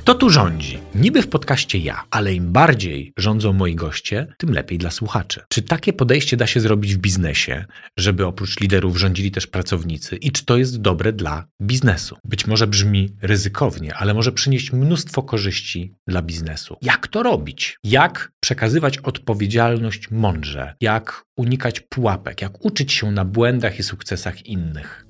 [0.00, 0.78] Kto tu rządzi?
[0.94, 5.42] Niby w podcaście ja, ale im bardziej rządzą moi goście, tym lepiej dla słuchaczy.
[5.48, 7.64] Czy takie podejście da się zrobić w biznesie,
[7.98, 12.16] żeby oprócz liderów rządzili też pracownicy i czy to jest dobre dla biznesu?
[12.24, 16.76] Być może brzmi ryzykownie, ale może przynieść mnóstwo korzyści dla biznesu.
[16.82, 17.78] Jak to robić?
[17.84, 20.74] Jak przekazywać odpowiedzialność mądrze?
[20.80, 22.42] Jak unikać pułapek?
[22.42, 25.09] Jak uczyć się na błędach i sukcesach innych?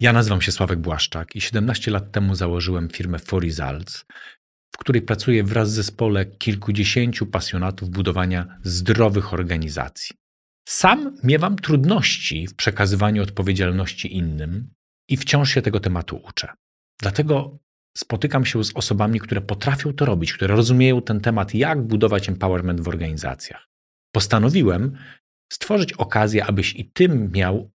[0.00, 4.04] Ja nazywam się Sławek Błaszczak i 17 lat temu założyłem firmę For Results,
[4.74, 10.16] w której pracuję wraz z zespole kilkudziesięciu pasjonatów budowania zdrowych organizacji.
[10.68, 14.70] Sam miewam trudności w przekazywaniu odpowiedzialności innym
[15.08, 16.48] i wciąż się tego tematu uczę.
[17.00, 17.58] Dlatego
[17.96, 22.80] spotykam się z osobami, które potrafią to robić, które rozumieją ten temat, jak budować empowerment
[22.80, 23.68] w organizacjach.
[24.12, 24.98] Postanowiłem
[25.52, 27.70] stworzyć okazję, abyś i tym miał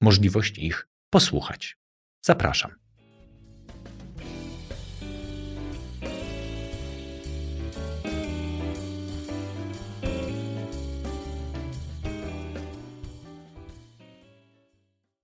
[0.00, 1.76] możliwość ich posłuchać.
[2.24, 2.70] Zapraszam.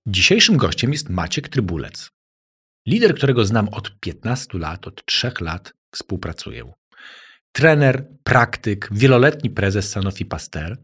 [0.07, 2.09] Dzisiejszym gościem jest Maciek Trybulec.
[2.87, 6.73] Lider, którego znam od 15 lat, od 3 lat współpracuję.
[7.51, 10.77] Trener, praktyk, wieloletni prezes Sanofi Pasteur,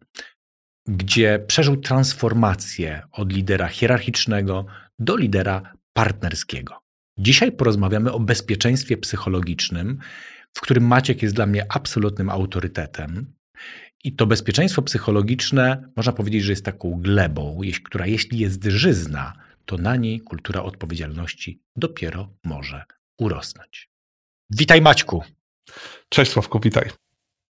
[0.88, 4.66] gdzie przeżył transformację od lidera hierarchicznego
[5.02, 6.82] do lidera partnerskiego.
[7.18, 9.98] Dzisiaj porozmawiamy o bezpieczeństwie psychologicznym,
[10.54, 13.34] w którym Maciek jest dla mnie absolutnym autorytetem.
[14.04, 19.34] I to bezpieczeństwo psychologiczne, można powiedzieć, że jest taką glebą, która jeśli jest żyzna,
[19.66, 22.84] to na niej kultura odpowiedzialności dopiero może
[23.20, 23.90] urosnąć.
[24.50, 25.24] Witaj Maćku.
[26.10, 26.90] Cześć Sławku, witaj.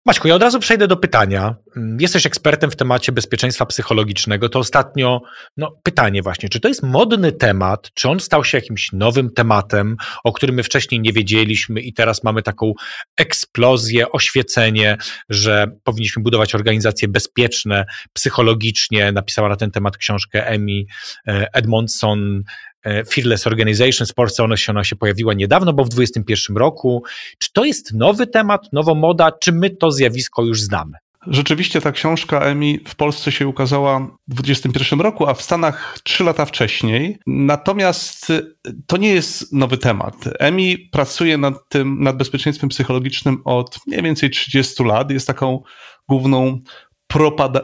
[0.05, 1.55] Maćku, ja od razu przejdę do pytania.
[1.99, 4.49] Jesteś ekspertem w temacie bezpieczeństwa psychologicznego.
[4.49, 5.21] To ostatnio
[5.57, 9.97] no, pytanie właśnie, czy to jest modny temat, czy on stał się jakimś nowym tematem,
[10.23, 12.73] o którym my wcześniej nie wiedzieliśmy i teraz mamy taką
[13.17, 14.97] eksplozję, oświecenie,
[15.29, 19.11] że powinniśmy budować organizacje bezpieczne psychologicznie.
[19.11, 20.87] Napisała na ten temat książkę Emi
[21.27, 22.43] Edmondson,
[22.83, 27.03] Fearless Organization, w Polsce ona się, ona się pojawiła niedawno, bo w 2021 roku.
[27.37, 30.97] Czy to jest nowy temat, nowa moda, czy my to zjawisko już znamy?
[31.27, 36.23] Rzeczywiście ta książka Emi w Polsce się ukazała w 2021 roku, a w Stanach trzy
[36.23, 37.17] lata wcześniej.
[37.27, 38.55] Natomiast y,
[38.87, 40.15] to nie jest nowy temat.
[40.39, 45.11] Emi pracuje nad tym, nad bezpieczeństwem psychologicznym od mniej więcej 30 lat.
[45.11, 45.63] Jest taką
[46.09, 46.59] główną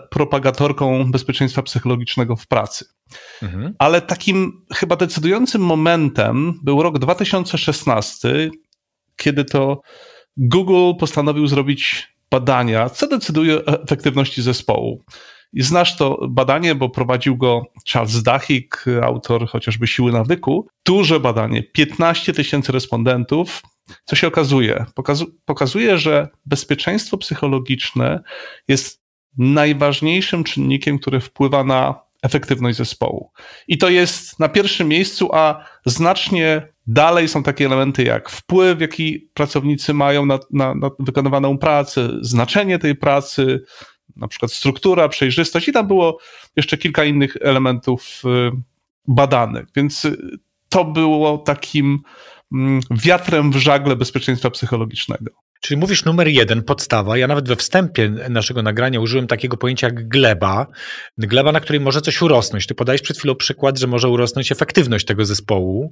[0.09, 2.85] propagatorką bezpieczeństwa psychologicznego w pracy.
[3.41, 3.73] Mhm.
[3.79, 8.49] Ale takim chyba decydującym momentem był rok 2016,
[9.15, 9.81] kiedy to
[10.37, 15.03] Google postanowił zrobić badania, co decyduje o efektywności zespołu.
[15.53, 20.67] I znasz to badanie, bo prowadził go Charles Duhigg, autor chociażby Siły Nawyku.
[20.85, 23.61] Duże badanie, 15 tysięcy respondentów.
[24.05, 24.85] Co się okazuje?
[24.95, 28.19] Pokazu pokazuje, że bezpieczeństwo psychologiczne
[28.67, 29.06] jest
[29.37, 33.31] najważniejszym czynnikiem, który wpływa na efektywność zespołu.
[33.67, 39.29] I to jest na pierwszym miejscu, a znacznie dalej są takie elementy jak wpływ, jaki
[39.33, 43.63] pracownicy mają na, na, na wykonywaną pracę, znaczenie tej pracy,
[44.15, 46.17] na przykład struktura, przejrzystość i tam było
[46.55, 48.51] jeszcze kilka innych elementów y,
[49.07, 49.65] badanych.
[49.75, 50.17] Więc y,
[50.69, 51.99] to było takim
[52.53, 55.31] mm, wiatrem w żagle bezpieczeństwa psychologicznego.
[55.61, 57.17] Czyli mówisz numer jeden, podstawa.
[57.17, 60.67] Ja nawet we wstępie naszego nagrania użyłem takiego pojęcia jak gleba.
[61.17, 62.67] Gleba, na której może coś urosnąć.
[62.67, 65.91] Ty podajesz przed chwilą przykład, że może urosnąć efektywność tego zespołu,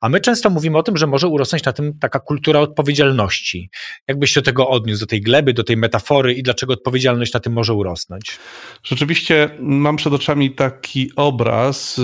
[0.00, 3.70] a my często mówimy o tym, że może urosnąć na tym taka kultura odpowiedzialności.
[4.08, 7.40] Jakbyś się do tego odniósł, do tej gleby, do tej metafory i dlaczego odpowiedzialność na
[7.40, 8.38] tym może urosnąć?
[8.84, 12.00] Rzeczywiście mam przed oczami taki obraz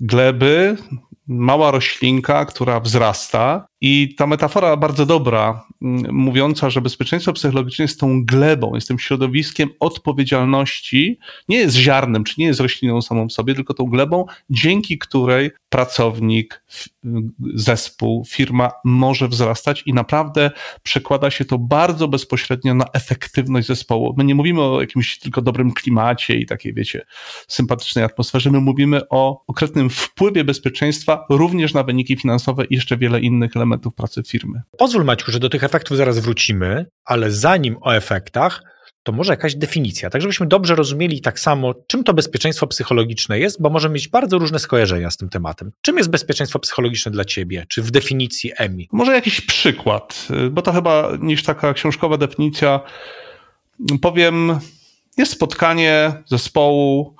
[0.00, 0.76] gleby,
[1.26, 3.66] mała roślinka, która wzrasta.
[3.80, 5.64] I ta metafora bardzo dobra,
[6.12, 12.34] mówiąca, że bezpieczeństwo psychologiczne jest tą glebą, jest tym środowiskiem odpowiedzialności, nie jest ziarnem, czy
[12.38, 16.62] nie jest rośliną samą w sobie, tylko tą glebą, dzięki której pracownik,
[17.54, 20.50] zespół, firma może wzrastać i naprawdę
[20.82, 24.14] przekłada się to bardzo bezpośrednio na efektywność zespołu.
[24.16, 27.06] My nie mówimy o jakimś tylko dobrym klimacie i takiej, wiecie,
[27.48, 33.20] sympatycznej atmosferze, my mówimy o konkretnym wpływie bezpieczeństwa również na wyniki finansowe i jeszcze wiele
[33.20, 34.62] innych elementów pracy firmy.
[34.78, 38.62] Pozwól Maćku, że do tych efektów zaraz wrócimy, ale zanim o efektach,
[39.02, 43.62] to może jakaś definicja, tak żebyśmy dobrze rozumieli tak samo, czym to bezpieczeństwo psychologiczne jest,
[43.62, 45.72] bo może mieć bardzo różne skojarzenia z tym tematem.
[45.82, 48.88] Czym jest bezpieczeństwo psychologiczne dla ciebie, czy w definicji EMI?
[48.92, 52.80] Może jakiś przykład, bo to chyba niż taka książkowa definicja.
[54.02, 54.58] Powiem
[55.16, 57.16] jest spotkanie zespołu,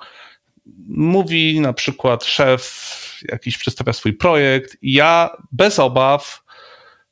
[0.87, 6.43] mówi na przykład szef, jakiś przedstawia swój projekt, i ja bez obaw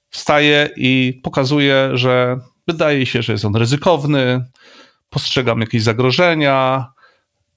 [0.10, 4.46] wstaję i pokazuję, że wydaje się, że jest on ryzykowny,
[5.10, 6.88] postrzegam jakieś zagrożenia,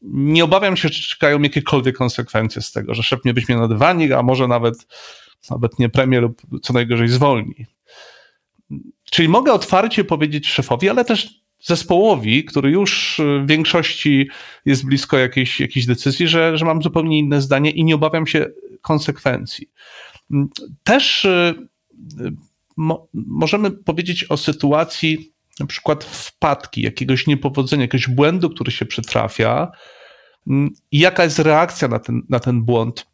[0.03, 4.13] nie obawiam się, czy czekają jakiekolwiek konsekwencje z tego, że szef mnie weźmie na dywanik,
[4.13, 4.75] a może nawet,
[5.51, 7.67] nawet nie premię lub co najgorzej zwolni.
[9.11, 14.29] Czyli mogę otwarcie powiedzieć szefowi, ale też zespołowi, który już w większości
[14.65, 18.47] jest blisko jakiejś, jakiejś decyzji, że, że mam zupełnie inne zdanie i nie obawiam się
[18.83, 19.71] konsekwencji.
[20.85, 21.55] Też y,
[22.77, 29.73] mo, możemy powiedzieć o sytuacji na przykład wpadki, jakiegoś niepowodzenia, jakiegoś błędu, który się przytrafia
[30.93, 33.07] i jaka jest reakcja na ten, na ten błąd.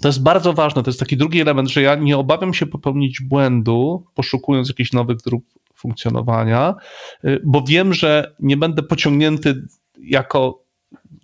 [0.00, 0.82] To jest bardzo ważne.
[0.82, 5.16] To jest taki drugi element, że ja nie obawiam się popełnić błędu, poszukując jakichś nowych
[5.16, 5.44] dróg
[5.76, 6.74] funkcjonowania,
[7.24, 9.62] y, bo wiem, że nie będę pociągnięty
[9.98, 10.66] jako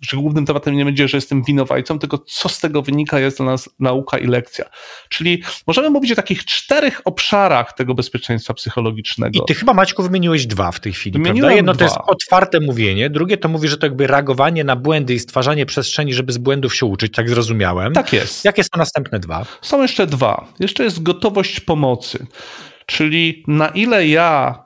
[0.01, 3.45] że głównym tematem nie będzie, że jestem winowajcą, tylko co z tego wynika jest dla
[3.45, 4.65] nas nauka i lekcja.
[5.09, 9.39] Czyli możemy mówić o takich czterech obszarach tego bezpieczeństwa psychologicznego.
[9.39, 11.55] I ty chyba, Maćku, wymieniłeś dwa w tej chwili, Wymieniłem prawda?
[11.55, 11.79] Jedno dwa.
[11.79, 15.65] to jest otwarte mówienie, drugie to mówi, że to jakby reagowanie na błędy i stwarzanie
[15.65, 17.93] przestrzeni, żeby z błędów się uczyć, tak zrozumiałem.
[17.93, 18.45] Tak jest.
[18.45, 19.45] Jakie są następne dwa?
[19.61, 20.47] Są jeszcze dwa.
[20.59, 22.25] Jeszcze jest gotowość pomocy,
[22.85, 24.63] czyli na ile ja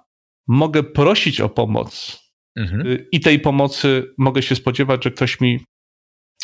[0.48, 2.28] mogę prosić o pomoc,
[2.58, 2.88] Mhm.
[2.88, 5.60] Y, I tej pomocy mogę się spodziewać, że ktoś mi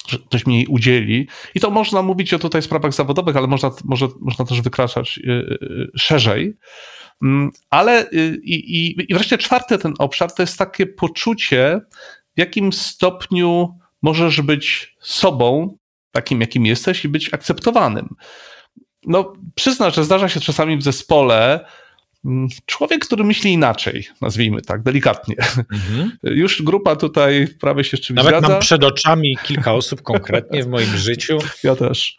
[0.08, 1.28] że ktoś mi jej udzieli.
[1.56, 5.31] I to można mówić o tutaj sprawach zawodowych, ale można, może, można też wykraczać y,
[5.31, 6.54] y, szerzej.
[7.22, 8.10] Mm, ale
[8.44, 11.81] i, i, i wreszcie czwarty ten obszar to jest takie poczucie,
[12.36, 15.78] w jakim stopniu możesz być sobą,
[16.12, 18.10] takim jakim jesteś i być akceptowanym.
[19.06, 21.66] No, przyznam, że zdarza się czasami w zespole,
[22.26, 25.36] Mm, człowiek, który myśli inaczej, nazwijmy tak, delikatnie.
[25.72, 26.18] Mhm.
[26.24, 28.48] Już grupa tutaj prawie się z czymś Nawet zgadza.
[28.48, 31.38] mam przed oczami kilka osób konkretnie w moim życiu.
[31.64, 32.18] Ja też.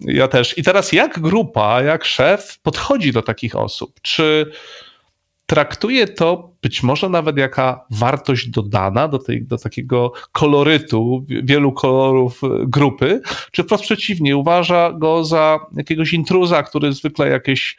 [0.00, 0.58] Ja też.
[0.58, 4.00] I teraz jak grupa, jak szef podchodzi do takich osób?
[4.02, 4.52] Czy
[5.46, 12.40] traktuje to być może nawet jaka wartość dodana do, tej, do takiego kolorytu, wielu kolorów
[12.66, 13.20] grupy,
[13.52, 17.76] czy wprost przeciwnie, uważa go za jakiegoś intruza, który zwykle jakieś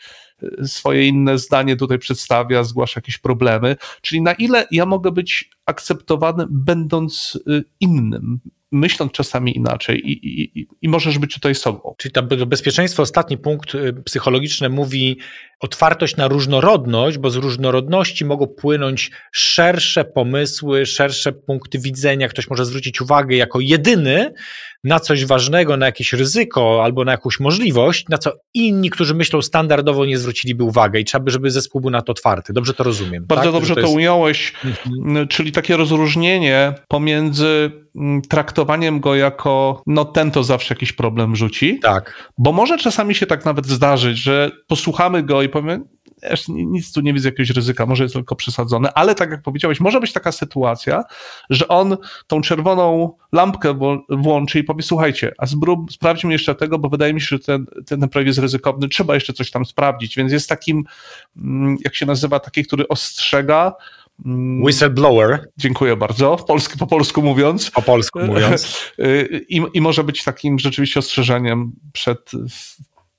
[0.65, 3.75] swoje inne zdanie tutaj przedstawia, zgłasza jakieś problemy.
[4.01, 8.39] Czyli na ile ja mogę być akceptowany, będąc y, innym,
[8.71, 11.95] myśląc czasami inaczej i, i, i możesz być tutaj sobą.
[11.97, 13.73] Czyli to bezpieczeństwo, ostatni punkt
[14.05, 15.17] psychologiczny mówi
[15.59, 22.27] otwartość na różnorodność, bo z różnorodności mogą płynąć szersze pomysły, szersze punkty widzenia.
[22.27, 24.33] Ktoś może zwrócić uwagę jako jedyny
[24.83, 29.41] na coś ważnego, na jakieś ryzyko albo na jakąś możliwość, na co inni, którzy myślą
[29.41, 32.53] standardowo, nie zwróciliby uwagi i trzeba by, żeby zespół był na to otwarty.
[32.53, 33.25] Dobrze to rozumiem.
[33.27, 33.53] Bardzo tak?
[33.53, 33.95] dobrze to, to jest...
[33.95, 35.27] ująłeś, mhm.
[35.27, 37.71] czyli takie rozróżnienie pomiędzy
[38.29, 41.79] traktowaniem go jako, no ten to zawsze jakiś problem rzuci.
[41.79, 42.31] Tak.
[42.37, 45.81] Bo może czasami się tak nawet zdarzyć, że posłuchamy go i powiemy,
[46.47, 49.99] nic tu nie widzę jakiegoś ryzyka, może jest tylko przesadzone, ale tak jak powiedziałeś, może
[49.99, 51.03] być taka sytuacja,
[51.49, 51.97] że on
[52.27, 53.79] tą czerwoną lampkę
[54.09, 57.65] włączy i powie, słuchajcie, a zbrób, sprawdźmy jeszcze tego, bo wydaje mi się, że ten,
[57.85, 60.83] ten projekt jest ryzykowny, trzeba jeszcze coś tam sprawdzić, więc jest takim,
[61.37, 63.73] mm, jak się nazywa, taki, który ostrzega,
[64.25, 65.49] mm, Whistleblower.
[65.57, 66.35] Dziękuję bardzo.
[66.35, 67.71] Polski, po polsku mówiąc.
[67.71, 68.91] Po polsku mówiąc.
[69.49, 72.31] I, I może być takim rzeczywiście ostrzeżeniem przed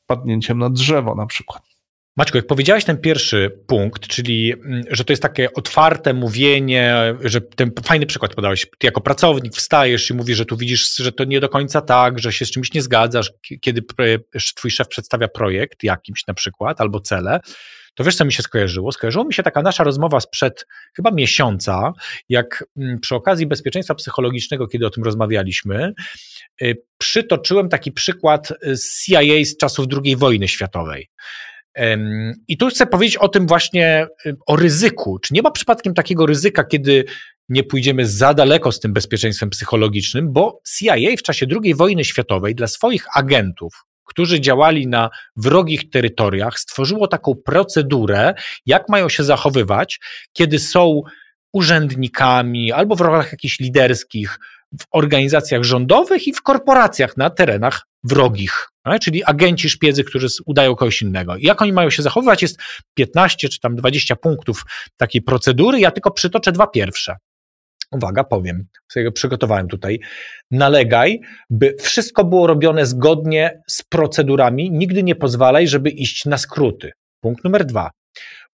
[0.05, 1.68] wpadnięciem na drzewo na przykład.
[2.19, 7.41] Maćku, jak powiedziałeś ten pierwszy punkt, czyli mm, że to jest takie otwarte mówienie, że
[7.41, 11.25] ten fajny przykład podałeś, ty jako pracownik wstajesz i mówisz, że tu widzisz, że to
[11.25, 13.83] nie do końca tak, że się z czymś nie zgadzasz, kiedy
[14.57, 17.41] twój szef przedstawia projekt jakimś na przykład, albo cele,
[17.95, 18.93] to wiesz, co mi się skojarzyło?
[18.93, 21.93] Skojarzyło mi się taka nasza rozmowa sprzed chyba miesiąca,
[22.29, 25.93] jak mm, przy okazji bezpieczeństwa psychologicznego, kiedy o tym rozmawialiśmy,
[26.63, 31.09] y, przytoczyłem taki przykład z CIA z czasów II wojny światowej.
[32.49, 34.07] I tu chcę powiedzieć o tym właśnie,
[34.47, 35.19] o ryzyku.
[35.19, 37.05] Czy nie ma przypadkiem takiego ryzyka, kiedy
[37.49, 42.55] nie pójdziemy za daleko z tym bezpieczeństwem psychologicznym, bo CIA w czasie II wojny światowej
[42.55, 48.35] dla swoich agentów, którzy działali na wrogich terytoriach, stworzyło taką procedurę,
[48.67, 50.01] jak mają się zachowywać,
[50.33, 51.03] kiedy są
[51.53, 54.39] urzędnikami albo w rolach jakichś liderskich
[54.81, 58.69] w organizacjach rządowych i w korporacjach na terenach wrogich,
[59.01, 61.37] czyli agenci szpiedzy, którzy udają kogoś innego.
[61.37, 62.61] I jak oni mają się zachowywać, jest
[62.95, 64.63] 15 czy tam 20 punktów
[64.97, 65.81] takiej procedury.
[65.81, 67.17] Ja tylko przytoczę dwa pierwsze.
[67.93, 70.01] Uwaga, powiem, sobie przygotowałem tutaj.
[70.51, 74.71] Nalegaj, by wszystko było robione zgodnie z procedurami.
[74.71, 76.93] Nigdy nie pozwalaj, żeby iść na skróty.
[77.21, 77.91] Punkt numer dwa.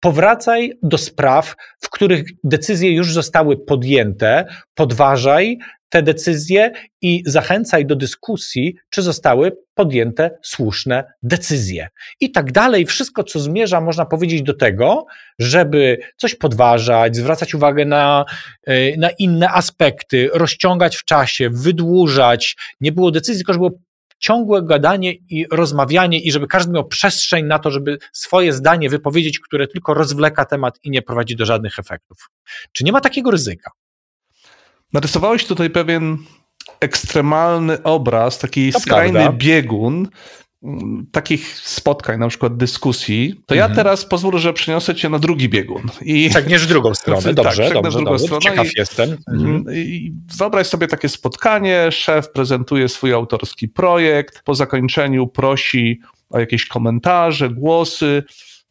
[0.01, 4.45] powracaj do spraw, w których decyzje już zostały podjęte,
[4.75, 5.59] podważaj
[5.93, 6.73] te decyzje
[7.03, 11.89] i zachęcaj do dyskusji, czy zostały podjęte słuszne decyzje.
[12.21, 12.87] I tak dalej.
[12.87, 15.07] Wszystko, co zmierza, można powiedzieć, do tego,
[15.39, 18.25] żeby coś podważać, zwracać uwagę na,
[18.67, 22.57] e, na inne aspekty, rozciągać w czasie, wydłużać.
[22.81, 23.81] Nie było decyzji, tylko żeby było
[24.19, 29.41] ciągłe gadanie i rozmawianie, i żeby każdy miał przestrzeń na to, żeby swoje zdanie wypowiedzieć,
[29.41, 32.31] które tylko rozwleka temat i nie prowadzi do żadnych efektów.
[32.73, 33.71] Czy nie ma takiego ryzyka?
[34.93, 36.19] Narysowałeś tutaj pewien
[36.81, 39.39] ekstremalny obraz, taki to skrajny prawda.
[39.39, 40.09] biegun
[41.13, 43.71] takich spotkań, na przykład dyskusji, to mhm.
[43.71, 45.83] ja teraz pozwolę, że przeniosę cię na drugi biegun.
[46.03, 46.31] I...
[46.31, 48.39] Przegniesz drugą stronę, dobrze, tak, dobrze, dobrze.
[48.39, 49.17] ciekaw i, jestem.
[49.29, 49.65] Mhm.
[49.75, 56.67] I wyobraź sobie takie spotkanie, szef prezentuje swój autorski projekt, po zakończeniu prosi o jakieś
[56.67, 58.23] komentarze, głosy,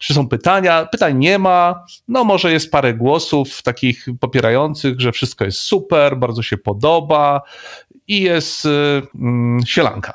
[0.01, 0.85] czy są pytania?
[0.85, 1.85] Pytań nie ma.
[2.07, 7.41] No, może jest parę głosów takich popierających, że wszystko jest super, bardzo się podoba
[8.07, 9.01] i jest yy,
[9.65, 10.13] sielanka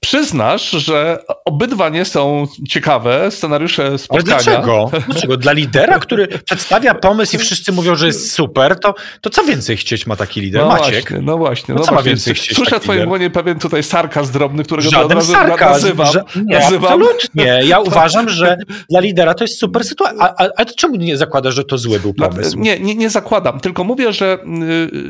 [0.00, 4.34] przyznasz, że obydwa nie są ciekawe scenariusze spotkania.
[4.34, 4.90] Ale dlaczego?
[5.06, 5.36] dlaczego?
[5.36, 9.76] Dla lidera, który przedstawia pomysł i wszyscy mówią, że jest super, to, to co więcej
[9.76, 10.62] chcieć ma taki lider?
[10.62, 11.02] No Maciek?
[11.02, 11.74] Właśnie, no właśnie.
[11.74, 12.10] No, no co właśnie.
[12.10, 15.72] ma więcej chcieć Słyszę w twoim głonie pewien tutaj sarkazm drobny, którego Żaden od sarkazm,
[15.72, 16.14] nazywam.
[16.36, 16.92] Nie, nazywam.
[16.92, 17.60] absolutnie.
[17.64, 18.56] Ja uważam, że
[18.90, 20.20] dla lidera to jest super sytuacja.
[20.20, 22.58] A, a, a czemu nie zakładasz, że to zły był pomysł?
[22.58, 24.38] Nie, nie, nie zakładam, tylko mówię, że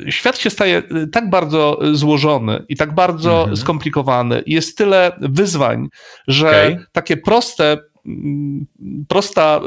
[0.06, 3.56] y, świat się staje y, tak bardzo złożony i tak bardzo mhm.
[3.56, 4.42] skomplikowany.
[4.46, 5.88] Jest tyle wyzwań,
[6.28, 6.86] że okay.
[6.92, 8.66] takie proste mm,
[9.08, 9.60] prosta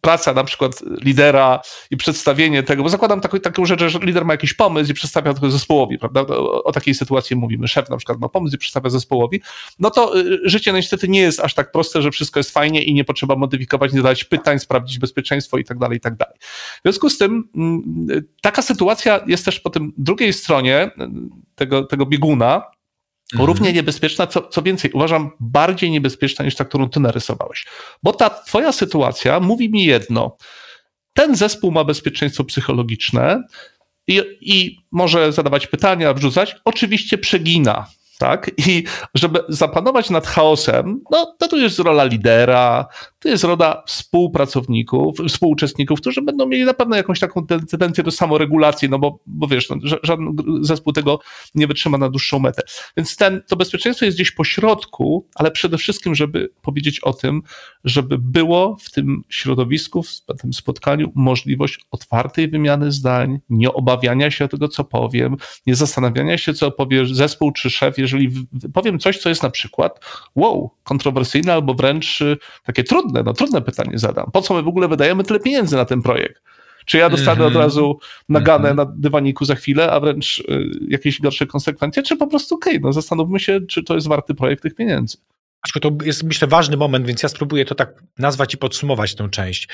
[0.00, 1.60] praca na przykład lidera
[1.90, 5.34] i przedstawienie tego, bo zakładam taką, taką rzecz, że lider ma jakiś pomysł i przedstawia
[5.34, 6.20] tego zespołowi, prawda?
[6.20, 7.68] O, o, takiej sytuacji mówimy.
[7.68, 9.40] Szef na przykład ma pomysł i przedstawia zespołowi.
[9.78, 12.94] No to y, życie niestety nie jest aż tak proste, że wszystko jest fajnie i
[12.94, 16.36] nie potrzeba modyfikować, nie zadać pytań, sprawdzić bezpieczeństwo i tak dalej, i tak dalej.
[16.78, 18.08] W związku z tym mm,
[18.42, 21.10] taka sytuacja jest też po tym drugiej stronie y,
[21.54, 22.62] tego, tego bieguna,
[23.32, 23.46] Mhm.
[23.46, 27.66] Równie niebezpieczna, co, co więcej, uważam bardziej niebezpieczna niż ta, którą ty narysowałeś.
[28.02, 30.36] Bo ta twoja sytuacja mówi mi jedno.
[31.12, 33.42] Ten zespół ma bezpieczeństwo psychologiczne
[34.06, 36.56] i, i może zadawać pytania, wrzucać.
[36.64, 37.86] Oczywiście przegina
[38.18, 38.50] tak?
[38.66, 38.84] I
[39.14, 42.86] żeby zapanować nad chaosem, no to tu jest rola lidera,
[43.18, 48.88] to jest rola współpracowników, współuczestników, którzy będą mieli na pewno jakąś taką tendencję do samoregulacji,
[48.88, 51.20] no bo, bo wiesz, no, żaden zespół tego
[51.54, 52.62] nie wytrzyma na dłuższą metę.
[52.96, 57.42] Więc ten, to bezpieczeństwo jest gdzieś po środku, ale przede wszystkim, żeby powiedzieć o tym,
[57.84, 64.48] żeby było w tym środowisku, w tym spotkaniu możliwość otwartej wymiany zdań, nie obawiania się
[64.48, 69.28] tego, co powiem, nie zastanawiania się, co powie zespół czy szef, jeżeli powiem coś, co
[69.28, 70.00] jest na przykład
[70.34, 74.30] wow, kontrowersyjne albo wręcz y, takie trudne, no trudne pytanie zadam.
[74.32, 76.42] Po co my w ogóle wydajemy tyle pieniędzy na ten projekt?
[76.86, 77.56] Czy ja dostanę mm -hmm.
[77.56, 77.98] od razu
[78.28, 78.88] naganę mm -hmm.
[78.88, 82.80] na dywaniku za chwilę, a wręcz y, jakieś gorsze konsekwencje, czy po prostu okej, okay,
[82.82, 85.18] no zastanówmy się, czy to jest warty projekt tych pieniędzy.
[85.80, 89.68] To jest, myślę, ważny moment, więc ja spróbuję to tak nazwać i podsumować tę część.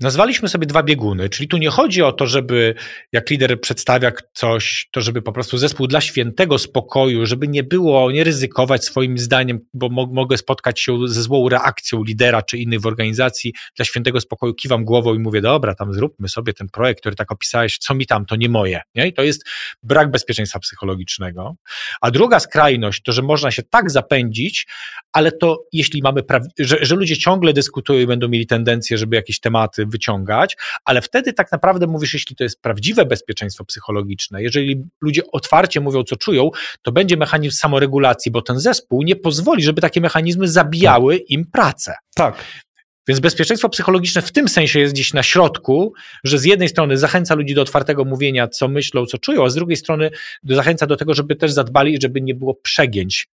[0.00, 2.74] Nazwaliśmy sobie dwa bieguny, czyli tu nie chodzi o to, żeby
[3.12, 8.10] jak lider przedstawia coś, to żeby po prostu zespół dla świętego spokoju, żeby nie było,
[8.10, 12.80] nie ryzykować swoim zdaniem, bo mo mogę spotkać się ze złą reakcją lidera czy innych
[12.80, 17.00] w organizacji, dla świętego spokoju kiwam głową i mówię, dobra, tam zróbmy sobie ten projekt,
[17.00, 18.80] który tak opisałeś, co mi tam, to nie moje.
[18.94, 19.06] Nie?
[19.06, 19.48] I to jest
[19.82, 21.56] brak bezpieczeństwa psychologicznego.
[22.00, 24.66] A druga skrajność to, że można się tak zapędzić,
[25.12, 26.22] ale to jeśli mamy,
[26.58, 31.32] że, że ludzie ciągle dyskutują i będą mieli tendencję, żeby jakieś tematy wyciągać, ale wtedy
[31.32, 36.50] tak naprawdę mówisz, jeśli to jest prawdziwe bezpieczeństwo psychologiczne, jeżeli ludzie otwarcie mówią, co czują,
[36.82, 41.94] to będzie mechanizm samoregulacji, bo ten zespół nie pozwoli, żeby takie mechanizmy zabijały im pracę.
[42.14, 42.44] Tak.
[43.08, 45.92] Więc bezpieczeństwo psychologiczne w tym sensie jest gdzieś na środku,
[46.24, 49.54] że z jednej strony zachęca ludzi do otwartego mówienia, co myślą, co czują, a z
[49.54, 50.10] drugiej strony
[50.44, 53.28] zachęca do tego, żeby też zadbali, żeby nie było przegięć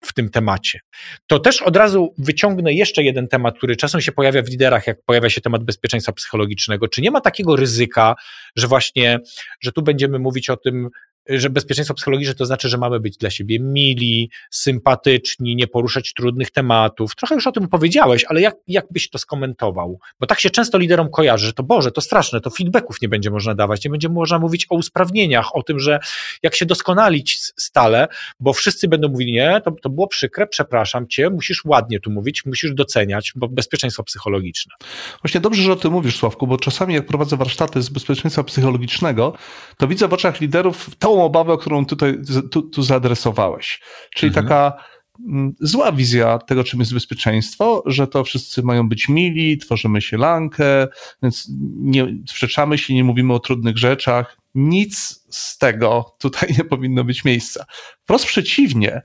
[0.00, 0.80] w tym temacie.
[1.26, 5.02] To też od razu wyciągnę jeszcze jeden temat, który czasem się pojawia w liderach, jak
[5.02, 6.88] pojawia się temat bezpieczeństwa psychologicznego.
[6.88, 8.14] Czy nie ma takiego ryzyka,
[8.56, 9.18] że właśnie,
[9.60, 10.88] że tu będziemy mówić o tym,
[11.28, 16.50] że bezpieczeństwo psychologiczne to znaczy, że mamy być dla siebie mili, sympatyczni, nie poruszać trudnych
[16.50, 17.16] tematów.
[17.16, 19.98] Trochę już o tym powiedziałeś, ale jak, jak byś to skomentował?
[20.20, 23.30] Bo tak się często liderom kojarzy, że to Boże, to straszne, to feedbacków nie będzie
[23.30, 25.98] można dawać, nie będzie można mówić o usprawnieniach, o tym, że
[26.42, 28.08] jak się doskonalić stale,
[28.40, 32.44] bo wszyscy będą mówili, nie, to, to było przykre, przepraszam cię, musisz ładnie tu mówić,
[32.44, 34.74] musisz doceniać, bo bezpieczeństwo psychologiczne.
[35.22, 39.32] Właśnie dobrze, że o tym mówisz, Sławku, bo czasami jak prowadzę warsztaty z bezpieczeństwa psychologicznego,
[39.76, 42.18] to widzę w oczach liderów tą obawę, którą tutaj
[42.50, 43.80] tu, tu zaadresowałeś.
[44.14, 44.46] Czyli mhm.
[44.46, 44.84] taka
[45.28, 50.88] mm, zła wizja tego, czym jest bezpieczeństwo, że to wszyscy mają być mili, tworzymy sielankę,
[51.22, 54.38] więc nie sprzeczamy się, nie mówimy o trudnych rzeczach.
[54.54, 57.64] Nic z tego tutaj nie powinno być miejsca.
[58.02, 59.02] Wprost przeciwnie,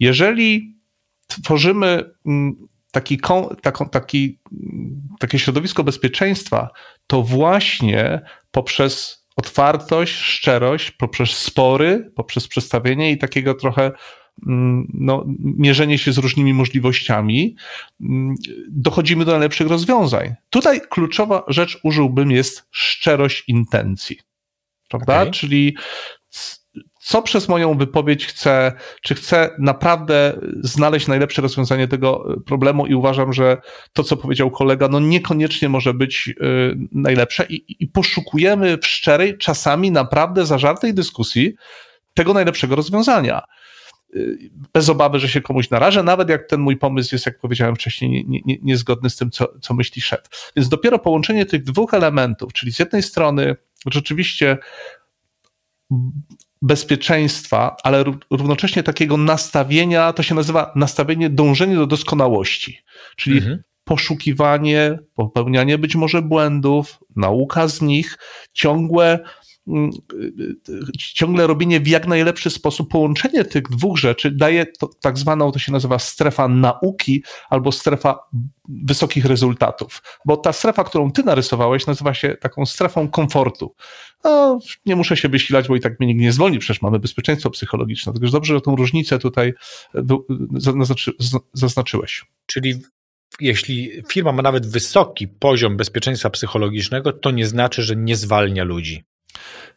[0.00, 0.76] jeżeli
[1.28, 3.20] tworzymy mm, taki,
[3.62, 4.40] taką, taki,
[5.18, 6.70] takie środowisko bezpieczeństwa,
[7.06, 13.92] to właśnie poprzez otwartość, szczerość, poprzez spory, poprzez przedstawienie i takiego trochę
[14.46, 17.56] mm, no, mierzenie się z różnymi możliwościami,
[18.00, 18.34] mm,
[18.68, 20.34] dochodzimy do najlepszych rozwiązań.
[20.50, 24.18] Tutaj kluczowa rzecz użyłbym jest szczerość intencji.
[24.88, 25.20] Prawda?
[25.20, 25.32] Okay.
[25.32, 25.76] Czyli
[27.02, 33.32] co przez moją wypowiedź chcę, czy chcę naprawdę znaleźć najlepsze rozwiązanie tego problemu i uważam,
[33.32, 33.56] że
[33.92, 36.34] to, co powiedział kolega, no niekoniecznie może być y,
[36.92, 41.54] najlepsze i, i poszukujemy w szczerej, czasami naprawdę zażartej dyskusji
[42.14, 43.42] tego najlepszego rozwiązania
[44.16, 47.76] y, bez obawy, że się komuś narażę, nawet jak ten mój pomysł jest, jak powiedziałem
[47.76, 50.20] wcześniej, nie, nie, niezgodny z tym, co, co myśli szef.
[50.56, 53.56] Więc dopiero połączenie tych dwóch elementów, czyli z jednej strony
[53.86, 54.58] rzeczywiście
[56.62, 62.78] bezpieczeństwa, ale równocześnie takiego nastawienia, to się nazywa nastawienie, dążenie do doskonałości,
[63.16, 63.62] czyli mhm.
[63.84, 68.18] poszukiwanie, popełnianie być może błędów, nauka z nich,
[68.52, 69.18] ciągłe
[69.68, 69.90] Mm,
[70.98, 75.58] ciągle robienie w jak najlepszy sposób, połączenie tych dwóch rzeczy daje to, tak zwaną, to
[75.58, 78.18] się nazywa strefa nauki albo strefa
[78.68, 80.02] wysokich rezultatów.
[80.24, 83.74] Bo ta strefa, którą ty narysowałeś, nazywa się taką strefą komfortu.
[84.24, 87.50] No, nie muszę się wysilać, bo i tak mnie nikt nie zwolni, przecież mamy bezpieczeństwo
[87.50, 88.12] psychologiczne.
[88.12, 89.54] Także dobrze, że tą różnicę tutaj
[90.56, 91.12] zaznaczy,
[91.52, 92.24] zaznaczyłeś.
[92.46, 92.82] Czyli
[93.40, 99.04] jeśli firma ma nawet wysoki poziom bezpieczeństwa psychologicznego, to nie znaczy, że nie zwalnia ludzi.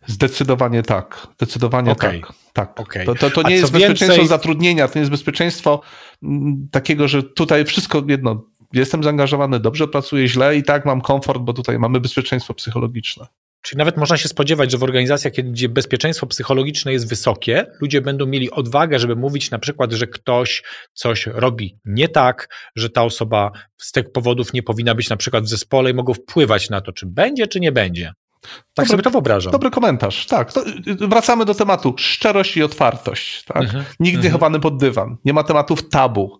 [0.08, 1.28] Zdecydowanie tak.
[1.38, 2.22] Zdecydowanie okay.
[2.22, 2.34] tak.
[2.54, 2.80] tak.
[2.80, 3.06] Okay.
[3.06, 4.28] To, to, to nie jest bezpieczeństwo więcej...
[4.28, 5.82] zatrudnienia, to nie jest bezpieczeństwo
[6.24, 8.44] mm, takiego, że tutaj wszystko jedno.
[8.74, 13.26] Jestem zaangażowany, dobrze pracuję, źle i tak mam komfort, bo tutaj mamy bezpieczeństwo psychologiczne.
[13.65, 18.25] Czyli nawet można się spodziewać, że w organizacjach, gdzie bezpieczeństwo psychologiczne jest wysokie, ludzie będą
[18.25, 23.51] mieli odwagę, żeby mówić na przykład, że ktoś coś robi nie tak, że ta osoba
[23.78, 26.91] z tych powodów nie powinna być na przykład w zespole i mogą wpływać na to,
[26.91, 28.13] czy będzie, czy nie będzie.
[28.41, 29.51] Tak dobry, sobie to wyobrażam.
[29.51, 30.54] Dobry komentarz, tak.
[30.54, 30.63] To
[31.08, 33.43] wracamy do tematu szczerość i otwartość.
[33.43, 33.63] Tak?
[33.63, 34.34] Mhm, Nigdy mhm.
[34.34, 35.17] chowany pod dywan.
[35.25, 36.39] Nie ma tematów tabu.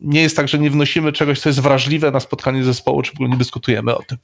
[0.00, 3.14] Nie jest tak, że nie wnosimy czegoś, co jest wrażliwe na spotkanie zespołu, czy w
[3.14, 4.18] ogóle nie dyskutujemy o tym.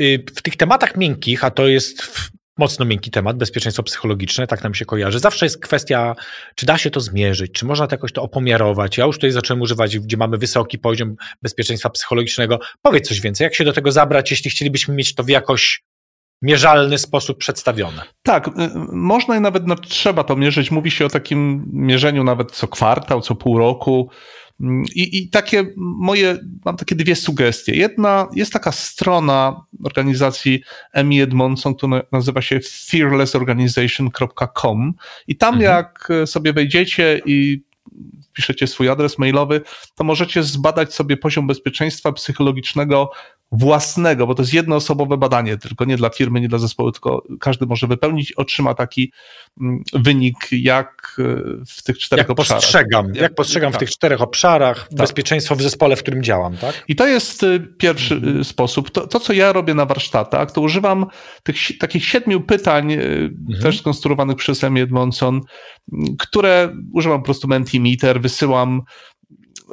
[0.00, 2.20] Y, w tych tematach miękkich, a to jest
[2.58, 5.18] mocno miękki temat, bezpieczeństwo psychologiczne, tak nam się kojarzy.
[5.18, 6.14] Zawsze jest kwestia,
[6.54, 8.98] czy da się to zmierzyć, czy można to jakoś to opomiarować.
[8.98, 12.58] Ja już tutaj zacząłem używać, gdzie mamy wysoki poziom bezpieczeństwa psychologicznego.
[12.82, 15.82] Powiedz coś więcej, jak się do tego zabrać, jeśli chcielibyśmy mieć to w jakoś
[16.42, 18.02] mierzalny sposób przedstawione.
[18.22, 18.52] Tak, y,
[18.92, 20.70] można i nawet no, trzeba to mierzyć.
[20.70, 24.10] Mówi się o takim mierzeniu nawet co kwartał, co pół roku.
[24.94, 27.74] I, I, takie moje, mam takie dwie sugestie.
[27.74, 34.94] Jedna, jest taka strona organizacji Emmy Edmondson, która nazywa się fearlessorganization.com
[35.26, 35.76] i tam mhm.
[35.76, 37.62] jak sobie wejdziecie i
[38.32, 39.60] piszecie swój adres mailowy,
[39.94, 43.10] to możecie zbadać sobie poziom bezpieczeństwa psychologicznego
[43.52, 47.66] własnego, bo to jest jednoosobowe badanie, tylko nie dla firmy, nie dla zespołu, tylko każdy
[47.66, 49.12] może wypełnić, otrzyma taki
[49.60, 51.24] mm, wynik, jak e,
[51.66, 52.62] w tych czterech jak obszarach.
[52.62, 53.78] Postrzegam, jak, jak postrzegam tak.
[53.78, 54.98] w tych czterech obszarach tak.
[54.98, 56.84] bezpieczeństwo w zespole, w którym działam, tak?
[56.88, 58.44] I to jest e, pierwszy mhm.
[58.44, 58.90] sposób.
[58.90, 61.06] To, to, co ja robię na warsztatach, to używam
[61.42, 63.62] tych takich siedmiu pytań, mhm.
[63.62, 65.40] też skonstruowanych przez Emię Edmondson,
[66.18, 68.82] które używam po prostu Mentimeter, wysyłam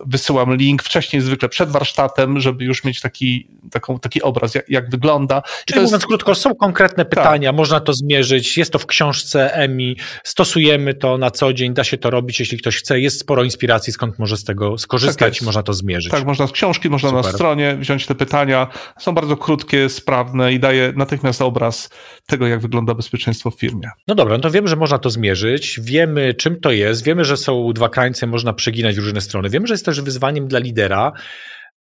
[0.05, 4.89] wysyłam link wcześniej, zwykle przed warsztatem, żeby już mieć taki, taką, taki obraz, jak, jak
[4.89, 5.41] wygląda.
[5.65, 6.05] Czyli mówiąc jest...
[6.05, 7.09] krótko, są konkretne tak.
[7.09, 7.57] pytania, tak.
[7.57, 11.97] można to zmierzyć, jest to w książce EMI, stosujemy to na co dzień, da się
[11.97, 15.45] to robić, jeśli ktoś chce, jest sporo inspiracji, skąd może z tego skorzystać tak i
[15.45, 16.11] można to zmierzyć.
[16.11, 17.25] Tak, można z książki, można Super.
[17.25, 18.67] na stronie wziąć te pytania,
[18.99, 21.89] są bardzo krótkie, sprawne i daje natychmiast obraz
[22.25, 23.89] tego, jak wygląda bezpieczeństwo w firmie.
[24.07, 27.37] No dobra, no to wiemy, że można to zmierzyć, wiemy czym to jest, wiemy, że
[27.37, 31.11] są dwa krańce, można przeginać w różne strony, wiemy, że jest też wyzwaniem dla lidera,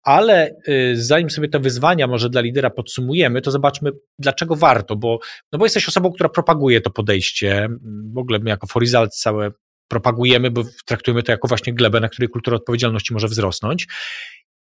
[0.03, 5.19] ale y, zanim sobie te wyzwania może dla lidera podsumujemy, to zobaczmy, dlaczego warto, bo,
[5.53, 7.69] no bo jesteś osobą, która propaguje to podejście.
[8.15, 9.51] W ogóle my jako For Results całe
[9.89, 13.87] propagujemy, bo traktujemy to jako właśnie glebę, na której kultura odpowiedzialności może wzrosnąć.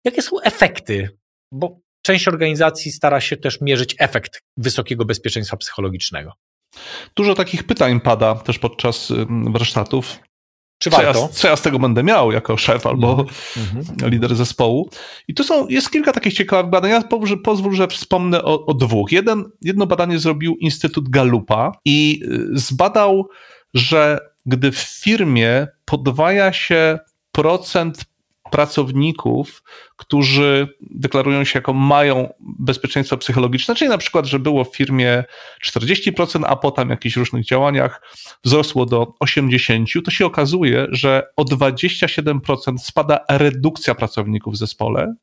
[0.05, 1.09] Jakie są efekty?
[1.53, 6.33] Bo część organizacji stara się też mierzyć efekt wysokiego bezpieczeństwa psychologicznego.
[7.17, 9.13] Dużo takich pytań pada też podczas
[9.51, 10.19] warsztatów.
[10.81, 13.27] Czy co, ja, co ja z tego będę miał jako szef albo mm
[13.69, 14.11] -hmm.
[14.11, 14.91] lider zespołu?
[15.29, 16.91] I tu są, jest kilka takich ciekawych badań.
[16.91, 19.13] Ja pozwól, pozwól że wspomnę o, o, dwóch.
[19.13, 23.29] Jeden, jedno badanie zrobił Instytut Galupa i y, zbadał,
[23.75, 26.99] że gdy w firmie podwaja się
[27.33, 28.05] procent
[28.51, 29.63] pracowników,
[29.97, 35.25] którzy deklarują się jako mają bezpieczeństwo psychologiczne, czyli na przykład, że było w firmie
[35.67, 38.03] 40%, a potem w jakichś różnych działaniach
[38.45, 45.15] wzrosło do 80%, to się okazuje, że o 27% spada redukcja pracowników w zespole,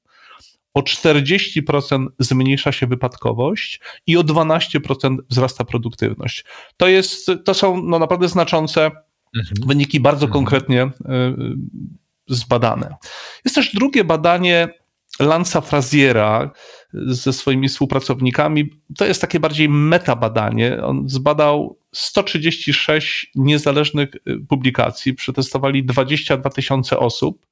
[0.74, 6.46] o 40% zmniejsza się wypadkowość i o 12% wzrasta produktywność.
[6.78, 9.68] To, jest, to są no, naprawdę znaczące mhm.
[9.68, 10.34] wyniki, bardzo mhm.
[10.34, 10.90] konkretnie y,
[12.30, 12.96] zbadane.
[13.46, 14.68] Jest też drugie badanie
[15.20, 16.52] Lanza Fraziera
[16.94, 18.70] ze swoimi współpracownikami.
[18.98, 20.84] To jest takie bardziej metabadanie.
[20.84, 27.46] On zbadał 136 niezależnych y, publikacji, przetestowali 22 tysiące osób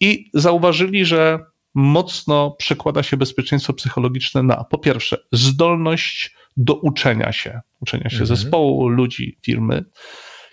[0.00, 1.38] i zauważyli, że
[1.74, 8.26] mocno przekłada się bezpieczeństwo psychologiczne na po pierwsze zdolność do uczenia się, uczenia się mhm.
[8.26, 9.84] zespołu, ludzi, firmy,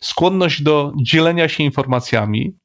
[0.01, 2.57] skłonność do dzielenia się informacjami,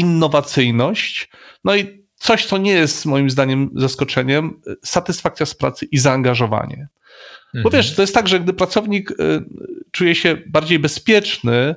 [0.00, 1.30] innowacyjność,
[1.64, 6.88] no i coś, co nie jest moim zdaniem zaskoczeniem, satysfakcja z pracy i zaangażowanie.
[7.54, 7.62] Mhm.
[7.62, 9.14] Bo wiesz, to jest tak, że gdy pracownik y,
[9.90, 11.74] czuje się bardziej bezpieczny,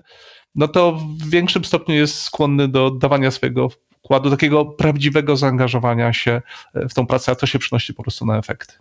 [0.55, 6.41] no to w większym stopniu jest skłonny do dawania swojego wkładu, takiego prawdziwego zaangażowania się
[6.75, 8.73] y, w tą pracę, a to się przynosi po prostu na efekty.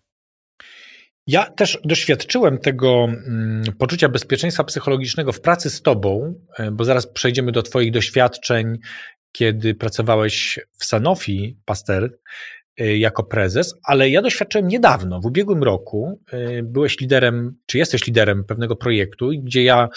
[1.27, 7.07] Ja też doświadczyłem tego mm, poczucia bezpieczeństwa psychologicznego w pracy z Tobą, y, bo zaraz
[7.07, 8.79] przejdziemy do Twoich doświadczeń
[9.33, 12.19] kiedy pracowałeś w Sanofi Pasteur
[12.81, 18.07] y, jako prezes, ale ja doświadczyłem niedawno, w ubiegłym roku, y, byłeś liderem, czy jesteś
[18.07, 19.89] liderem pewnego projektu, gdzie ja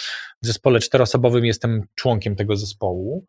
[0.42, 3.26] w zespole czteroosobowym jestem członkiem tego zespołu.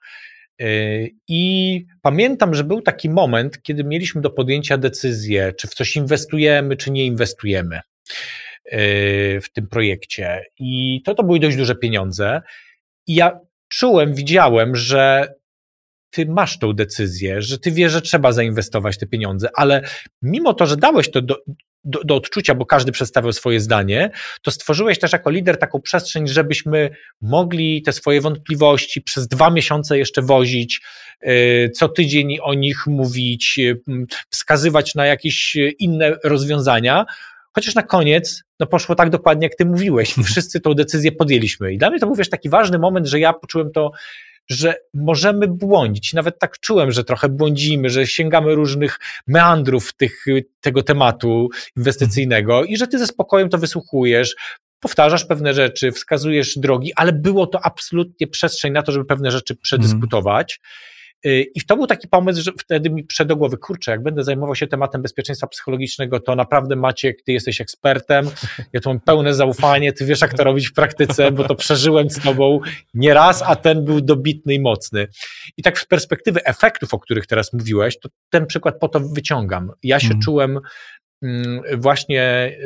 [0.63, 5.97] Y, I pamiętam, że był taki moment, kiedy mieliśmy do podjęcia decyzję, czy w coś
[5.97, 7.81] inwestujemy, czy nie inwestujemy
[9.43, 10.45] w tym projekcie.
[10.59, 12.43] I to to były dość duże pieniądze.
[13.07, 15.35] I ja czułem, widziałem, że
[16.17, 19.83] ty masz tą decyzję, że ty wiesz, że trzeba zainwestować te pieniądze, ale
[20.23, 21.37] mimo to, że dałeś to do,
[21.85, 24.11] do, do, odczucia, bo każdy przedstawiał swoje zdanie,
[24.43, 29.99] to stworzyłeś też jako lider taką przestrzeń, żebyśmy mogli te swoje wątpliwości przez dwa miesiące
[29.99, 30.81] jeszcze wozić,
[31.23, 33.83] yy, co tydzień o nich mówić, yy,
[34.31, 37.07] wskazywać na jakieś inne rozwiązania.
[37.53, 40.15] Chociaż na koniec no poszło tak dokładnie, jak ty mówiłeś.
[40.31, 41.73] Wszyscy tą decyzję podjęliśmy.
[41.73, 43.93] I dla mnie to był wiesz, taki ważny moment, że ja poczułem to
[44.49, 46.13] że możemy błądzić.
[46.13, 50.25] Nawet tak czułem, że trochę błądzimy, że sięgamy różnych meandrów tych,
[50.61, 54.37] tego tematu inwestycyjnego i że ty ze spokojem to wysłuchujesz,
[54.81, 59.57] powtarzasz pewne rzeczy, wskazujesz drogi, ale było to absolutnie przestrzeń na to, żeby pewne rzeczy
[59.57, 60.61] przedyskutować.
[60.61, 60.96] Mm.
[61.27, 64.25] Y, I to był taki pomysł, że wtedy mi przed do głowy, kurczę, jak będę
[64.25, 68.31] zajmował się tematem bezpieczeństwa psychologicznego, to naprawdę Maciek, ty jesteś ekspertem,
[68.73, 72.11] ja tu mam pełne zaufanie, ty wiesz jak to robić w praktyce, bo to przeżyłem
[72.11, 72.61] z tobą
[72.95, 75.07] nie raz, a ten był dobitny i mocny.
[75.57, 79.73] I tak z perspektywy efektów, o których teraz mówiłeś, to ten przykład po to wyciągam.
[79.83, 80.21] Ja się mm.
[80.21, 80.61] czułem
[81.77, 82.57] właśnie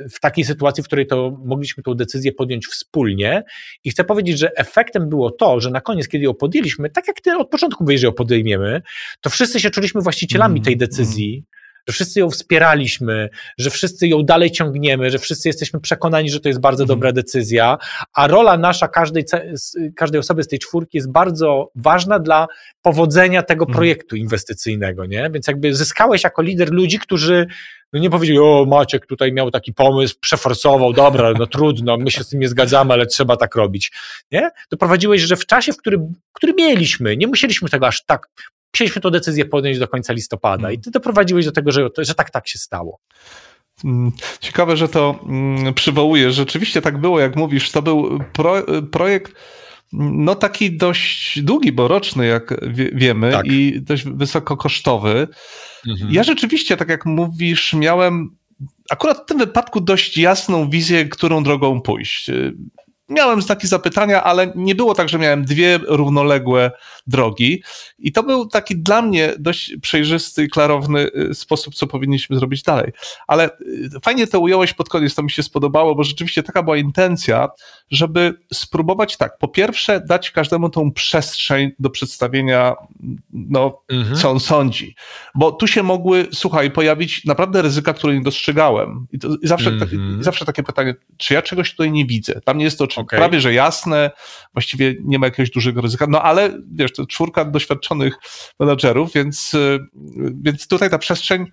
[0.00, 3.42] y, w takiej sytuacji, w której to mogliśmy tę decyzję podjąć wspólnie.
[3.84, 7.20] I chcę powiedzieć, że efektem było to, że na koniec, kiedy ją podjęliśmy, tak jak
[7.20, 8.82] ty od początku mówiłeś, że ją podejmiemy,
[9.20, 11.44] to wszyscy się czuliśmy właścicielami tej mm, decyzji.
[11.88, 16.48] Że wszyscy ją wspieraliśmy, że wszyscy ją dalej ciągniemy, że wszyscy jesteśmy przekonani, że to
[16.48, 16.98] jest bardzo mhm.
[16.98, 17.78] dobra decyzja,
[18.14, 19.24] a rola nasza każdej,
[19.96, 22.46] każdej osoby z tej czwórki jest bardzo ważna dla
[22.82, 23.76] powodzenia tego mhm.
[23.76, 25.30] projektu inwestycyjnego, nie?
[25.32, 27.46] Więc jakby zyskałeś jako lider ludzi, którzy
[27.92, 32.24] no nie powiedzieli, o Maciek tutaj miał taki pomysł, przeforsował, dobra, no trudno, my się
[32.24, 33.92] z tym nie zgadzamy, ale trzeba tak robić,
[34.32, 34.50] nie?
[34.70, 38.28] Doprowadziłeś, że w czasie, w którym, który mieliśmy, nie musieliśmy tego aż tak,
[38.74, 42.30] musieliśmy tę decyzję podjąć do końca listopada i ty doprowadziłeś do tego, że, że tak,
[42.30, 42.98] tak się stało.
[43.84, 46.34] Mm, ciekawe, że to mm, przywołujesz.
[46.34, 47.70] Rzeczywiście tak było, jak mówisz.
[47.70, 48.54] To był pro,
[48.92, 49.34] projekt,
[49.92, 52.54] no taki dość długi, bo roczny, jak
[52.92, 53.46] wiemy, tak.
[53.46, 55.28] i dość wysokokosztowy.
[55.88, 56.10] Mhm.
[56.12, 58.36] Ja rzeczywiście, tak jak mówisz, miałem
[58.90, 62.30] akurat w tym wypadku dość jasną wizję, którą drogą pójść
[63.10, 66.70] miałem znaki zapytania, ale nie było tak, że miałem dwie równoległe
[67.06, 67.62] drogi.
[67.98, 72.92] I to był taki dla mnie dość przejrzysty, klarowny y, sposób, co powinniśmy zrobić dalej.
[73.26, 76.76] Ale y, fajnie to ująłeś pod koniec, to mi się spodobało, bo rzeczywiście taka była
[76.76, 77.48] intencja,
[77.90, 82.74] żeby spróbować tak, po pierwsze dać każdemu tą przestrzeń do przedstawienia,
[83.32, 84.16] no, mhm.
[84.16, 84.94] co on sądzi.
[85.34, 89.06] Bo tu się mogły, słuchaj, pojawić naprawdę ryzyka, które nie dostrzegałem.
[89.12, 90.22] I, to, i zawsze, mhm.
[90.22, 92.40] zawsze takie pytanie, czy ja czegoś tutaj nie widzę?
[92.44, 93.18] Tam nie jest to okay.
[93.18, 94.10] prawie, że jasne,
[94.54, 98.14] właściwie nie ma jakiegoś dużego ryzyka, no ale wiesz, to czwórka doświadczonych
[98.60, 99.78] menadżerów, więc, y,
[100.42, 101.46] więc tutaj ta przestrzeń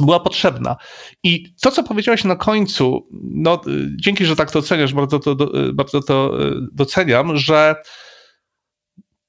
[0.00, 0.76] była potrzebna.
[1.22, 3.60] I to, co powiedziałeś na końcu, no,
[3.96, 5.36] dzięki, że tak to oceniasz, bardzo to,
[5.72, 6.38] bardzo to
[6.72, 7.74] doceniam, że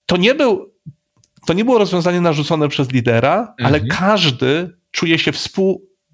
[0.06, 0.74] to nie był,
[1.46, 3.56] to nie było rozwiązanie narzucone przez lidera, mhm.
[3.60, 5.32] ale każdy czuje się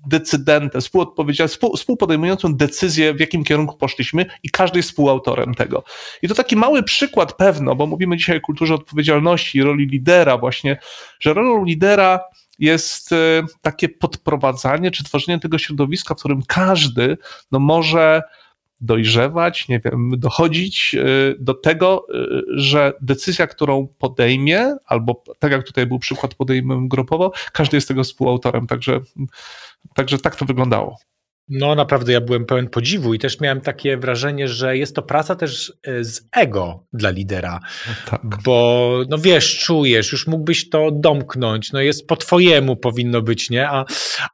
[0.06, 5.84] współdecydentem, współodpowiedzialnym, współ, współpodejmującą decyzję, w jakim kierunku poszliśmy i każdy jest współautorem tego.
[6.22, 10.38] I to taki mały przykład pewno, bo mówimy dzisiaj o kulturze odpowiedzialności i roli lidera
[10.38, 10.78] właśnie,
[11.20, 12.20] że rolą lidera
[12.60, 13.16] jest e,
[13.62, 17.18] takie podprowadzanie czy tworzenie tego środowiska, w którym każdy
[17.52, 18.22] no, może
[18.82, 25.64] dojrzewać, nie wiem, dochodzić y, do tego, y, że decyzja, którą podejmie, albo tak jak
[25.64, 29.00] tutaj był przykład, podejmę grupowo, każdy jest tego współautorem, także,
[29.94, 30.98] także tak to wyglądało.
[31.50, 35.36] No naprawdę ja byłem pełen podziwu i też miałem takie wrażenie, że jest to praca
[35.36, 37.60] też e, z ego dla lidera,
[38.10, 38.22] tak.
[38.46, 43.70] bo no wiesz, czujesz, już mógłbyś to domknąć, no jest po twojemu powinno być, nie?
[43.70, 43.86] A,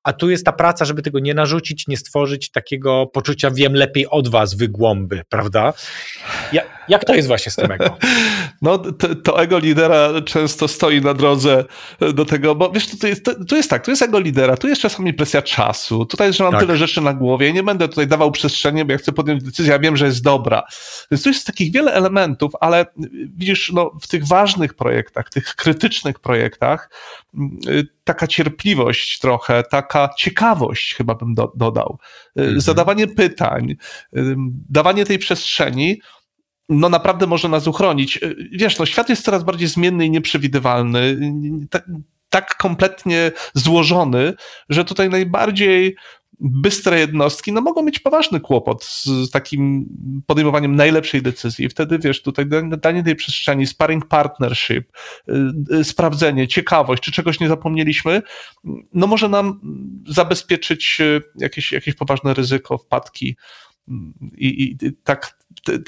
[0.04, 4.08] a tu jest ta praca, żeby tego nie narzucić, nie stworzyć takiego poczucia wiem lepiej
[4.08, 5.74] od was, wygłąby, prawda?
[6.54, 7.98] Ja, jak to jest właśnie z tym ego?
[8.62, 11.66] No to, to, ego lidera często stoi na drodze
[12.14, 15.14] do tego, bo wiesz, to jest, jest tak, to jest ego lidera, tu jest czasami
[15.14, 16.62] presja czasu, tutaj, że mam tak.
[16.62, 17.54] tyle rzeczy na głowie.
[17.54, 20.64] Nie będę tutaj dawał przestrzeni, bo ja chcę podjąć decyzję, ja wiem, że jest dobra.
[21.12, 22.86] Więc tu jest takich wiele elementów, ale
[23.36, 26.90] widzisz, no, w tych ważnych projektach, tych krytycznych projektach,
[28.04, 32.00] taka cierpliwość trochę, taka ciekawość chyba bym do, dodał.
[32.36, 32.62] Mhm.
[32.62, 33.76] Zadawanie pytań,
[34.70, 36.02] dawanie tej przestrzeni,
[36.72, 38.20] no naprawdę może nas uchronić.
[38.52, 41.20] Wiesz, no świat jest coraz bardziej zmienny i nieprzewidywalny,
[41.70, 41.86] tak,
[42.30, 44.34] tak kompletnie złożony,
[44.70, 45.96] że tutaj najbardziej
[46.42, 49.86] bystre jednostki no, mogą mieć poważny kłopot z takim
[50.28, 51.70] podejmowaniem najlepszej decyzji.
[51.70, 52.46] Wtedy, wiesz, tutaj
[52.78, 54.92] danie tej przestrzeni, sparring partnership,
[55.30, 55.34] y,
[55.76, 58.22] y, sprawdzenie, ciekawość, czy czegoś nie zapomnieliśmy,
[58.94, 59.60] no może nam
[60.08, 63.36] zabezpieczyć y, jakieś, jakieś poważne ryzyko, wpadki.
[64.38, 65.38] I, i tak,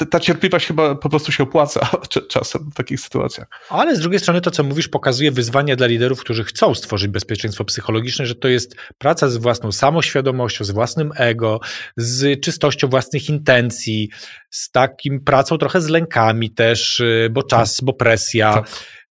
[0.09, 1.89] ta cierpliwość chyba po prostu się opłaca
[2.29, 3.47] czasem w takich sytuacjach.
[3.69, 7.65] Ale z drugiej strony to, co mówisz, pokazuje wyzwanie dla liderów, którzy chcą stworzyć bezpieczeństwo
[7.65, 11.59] psychologiczne, że to jest praca z własną samoświadomością, z własnym ego,
[11.97, 14.09] z czystością własnych intencji,
[14.49, 18.53] z takim pracą trochę z lękami też, y, bo czas, bo presja.
[18.53, 18.69] Tak.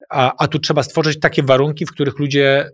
[0.09, 2.69] A, a tu trzeba stworzyć takie warunki, w których ludzie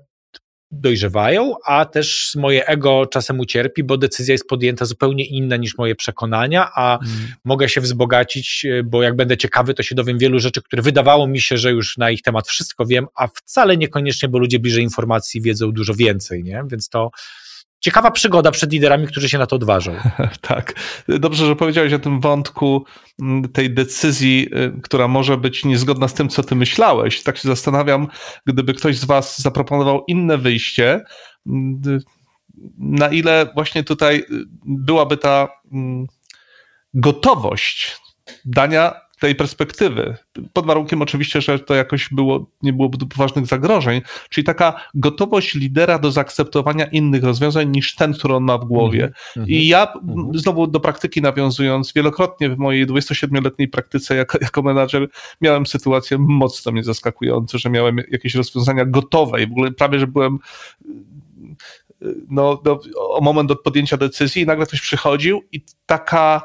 [0.82, 5.96] dojrzewają, a też moje ego czasem ucierpi, bo decyzja jest podjęta zupełnie inna niż moje
[5.96, 7.18] przekonania, a mm.
[7.44, 11.28] mogę się wzbogacić, e, bo jak będę ciekawy, to się dowiem wielu rzeczy, które wydawało
[11.28, 14.84] mi się, że już na ich temat wszystko wiem, a wcale niekoniecznie, bo ludzie bliżej
[14.84, 16.64] informacji wiedzą dużo więcej, nie?
[16.68, 17.12] Więc to
[17.80, 19.96] ciekawa przygoda przed liderami, którzy się na to odważą.
[20.42, 20.74] tak.
[21.08, 22.86] Dobrze, że powiedziałeś o tym wątku
[23.54, 27.24] tej decyzji, y, która może być niezgodna z tym, co ty myślałeś.
[27.24, 28.08] Tak się zastanawiam,
[28.46, 31.04] gdyby ktoś z was zaproponował inne wyjście,
[32.78, 34.26] na ile właśnie tutaj y,
[34.66, 35.48] byłaby ta
[36.94, 37.98] gotowość
[38.46, 40.16] dania tej perspektywy.
[40.54, 46.00] Pod warunkiem oczywiście, że to jakoś było, nie byłoby poważnych zagrożeń, czyli taka gotowość lidera
[46.00, 49.04] do zaakceptowania innych rozwiązań niż ten, który on ma w głowie.
[49.04, 49.52] Mm -hmm.
[49.52, 50.38] I ja mm -hmm.
[50.38, 55.08] znowu do praktyki nawiązując, wielokrotnie w mojej 27-letniej praktyce jako, jako menadżer
[55.42, 60.08] miałem sytuacje mocno mnie zaskakujące, że miałem jakieś rozwiązania gotowe i w ogóle prawie, że
[60.08, 60.40] byłem
[62.30, 62.80] no, do,
[63.10, 66.42] o moment od podjęcia decyzji i nagle ktoś przychodził i taka,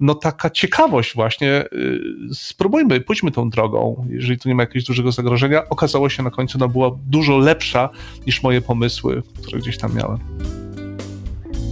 [0.00, 2.00] no taka ciekawość właśnie, y,
[2.32, 6.58] spróbujmy, pójdźmy tą drogą, jeżeli tu nie ma jakiegoś dużego zagrożenia, okazało się na końcu,
[6.58, 7.88] ona była dużo lepsza
[8.26, 10.18] niż moje pomysły, które gdzieś tam miałem.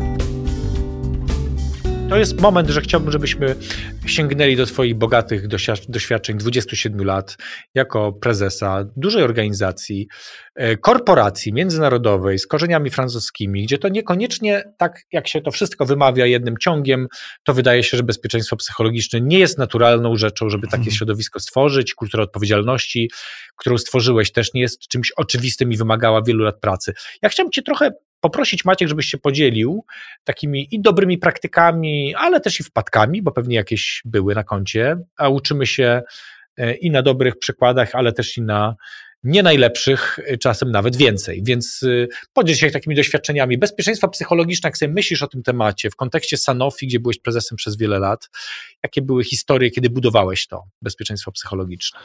[2.10, 3.56] To jest moment, że chciałbym, żebyśmy
[4.06, 5.48] sięgnęli do Twoich bogatych
[5.90, 7.38] doświadczeń 27 lat
[7.76, 10.08] jako prezesa dużej organizacji,
[10.56, 16.26] e, korporacji międzynarodowej z korzeniami francuskimi, gdzie to niekoniecznie tak, jak się to wszystko wymawia
[16.26, 17.08] jednym ciągiem,
[17.44, 20.96] to wydaje się, że bezpieczeństwo psychologiczne nie jest naturalną rzeczą, żeby takie mhm.
[20.96, 21.94] środowisko stworzyć.
[21.94, 23.12] Kultura odpowiedzialności,
[23.56, 26.94] którą stworzyłeś, też nie jest czymś oczywistym i wymagała wielu lat pracy.
[27.22, 27.92] Ja chciałbym Cię trochę
[28.22, 29.86] poprosić Maciek, żebyś się podzielił
[30.24, 35.30] takimi i dobrymi praktykami, ale też i wpadkami, bo pewnie jakieś były na koncie, a
[35.30, 36.02] uczymy się
[36.58, 38.76] e, i na dobrych przykładach, ale też i na
[39.24, 41.42] nie najlepszych, y, czasem nawet więcej.
[41.44, 43.58] Więc y, podziel się takimi doświadczeniami.
[43.58, 47.78] Bezpieczeństwa psychologiczne, jak sobie myślisz o tym temacie, w kontekście Sanofi, gdzie byłeś prezesem przez
[47.78, 48.30] wiele lat,
[48.84, 52.00] jakie były historie, kiedy budowałeś to bezpieczeństwo psychologiczne?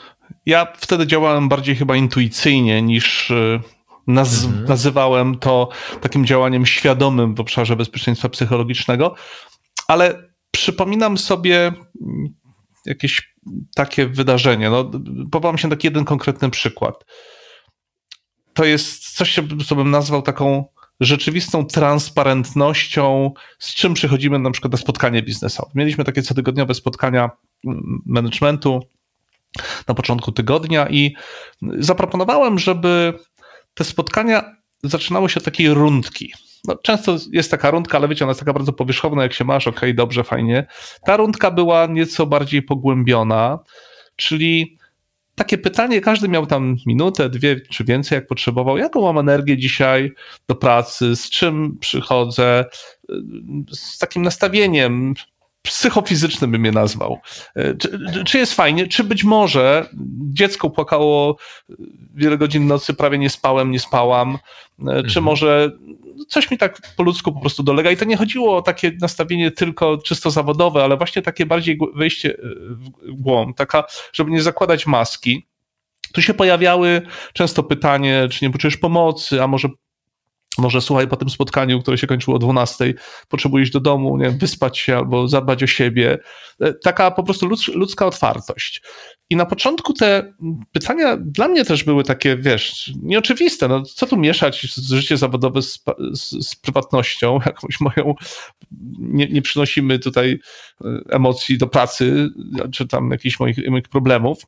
[0.46, 3.60] Ja wtedy działałem bardziej chyba intuicyjnie niż y,
[4.06, 4.64] naz mhm.
[4.64, 5.68] nazywałem to
[6.00, 9.14] takim działaniem świadomym w obszarze bezpieczeństwa psychologicznego,
[9.88, 11.72] ale przypominam sobie
[12.86, 13.34] jakieś
[13.74, 14.70] takie wydarzenie.
[14.70, 14.90] No,
[15.30, 17.04] powołam się na taki jeden konkretny przykład.
[18.54, 20.64] To jest coś, co bym nazwał taką
[21.00, 25.70] rzeczywistą transparentnością, z czym przychodzimy na przykład na spotkanie biznesowe.
[25.74, 27.30] Mieliśmy takie cotygodniowe spotkania
[28.06, 28.80] managementu
[29.88, 31.14] na początku tygodnia i
[31.78, 33.18] zaproponowałem, żeby
[33.74, 36.32] te spotkania zaczynały się od takiej rundki.
[36.64, 39.66] No, często jest taka rundka, ale wiecie, ona jest taka bardzo powierzchowna, jak się masz,
[39.66, 40.66] ok, dobrze, fajnie.
[41.06, 43.58] Ta rundka była nieco bardziej pogłębiona,
[44.16, 44.78] czyli
[45.34, 48.78] takie pytanie, każdy miał tam minutę, dwie czy więcej, jak potrzebował.
[48.78, 50.12] Jaką mam energię dzisiaj
[50.48, 52.64] do pracy, z czym przychodzę,
[53.72, 55.14] z takim nastawieniem,
[55.64, 57.20] psychofizycznym bym je nazwał.
[57.54, 58.86] E, czy, czy, jest fajnie?
[58.86, 59.88] Czy być może
[60.32, 61.36] dziecko płakało
[62.14, 64.38] wiele godzin nocy, prawie nie spałem, nie spałam?
[64.78, 65.08] E, mhm.
[65.08, 65.70] Czy może
[66.28, 67.90] coś mi tak po ludzku po prostu dolega?
[67.90, 72.30] I to nie chodziło o takie nastawienie tylko czysto zawodowe, ale właśnie takie bardziej wejście
[72.30, 75.46] e, w głąb, taka, żeby nie zakładać maski.
[76.12, 79.68] Tu się pojawiały często pytanie, czy nie potrzebujesz pomocy, a może
[80.58, 82.94] może słuchaj, po tym spotkaniu, które się kończyło o 12,
[83.28, 86.18] potrzebujesz do domu, nie wyspać się albo zadbać o siebie.
[86.60, 88.82] E, taka po prostu ludzka otwartość.
[89.30, 90.34] I na początku te
[90.72, 93.68] pytania dla mnie też były takie, wiesz, nieoczywiste.
[93.68, 98.14] No, co tu mieszać życie zawodowe z, z, z prywatnością, jakąś moją,
[98.98, 100.40] nie, nie, przynosimy tutaj
[100.84, 102.28] e, emocji do pracy,
[102.72, 104.46] czy tam jakichś moich, moich problemów.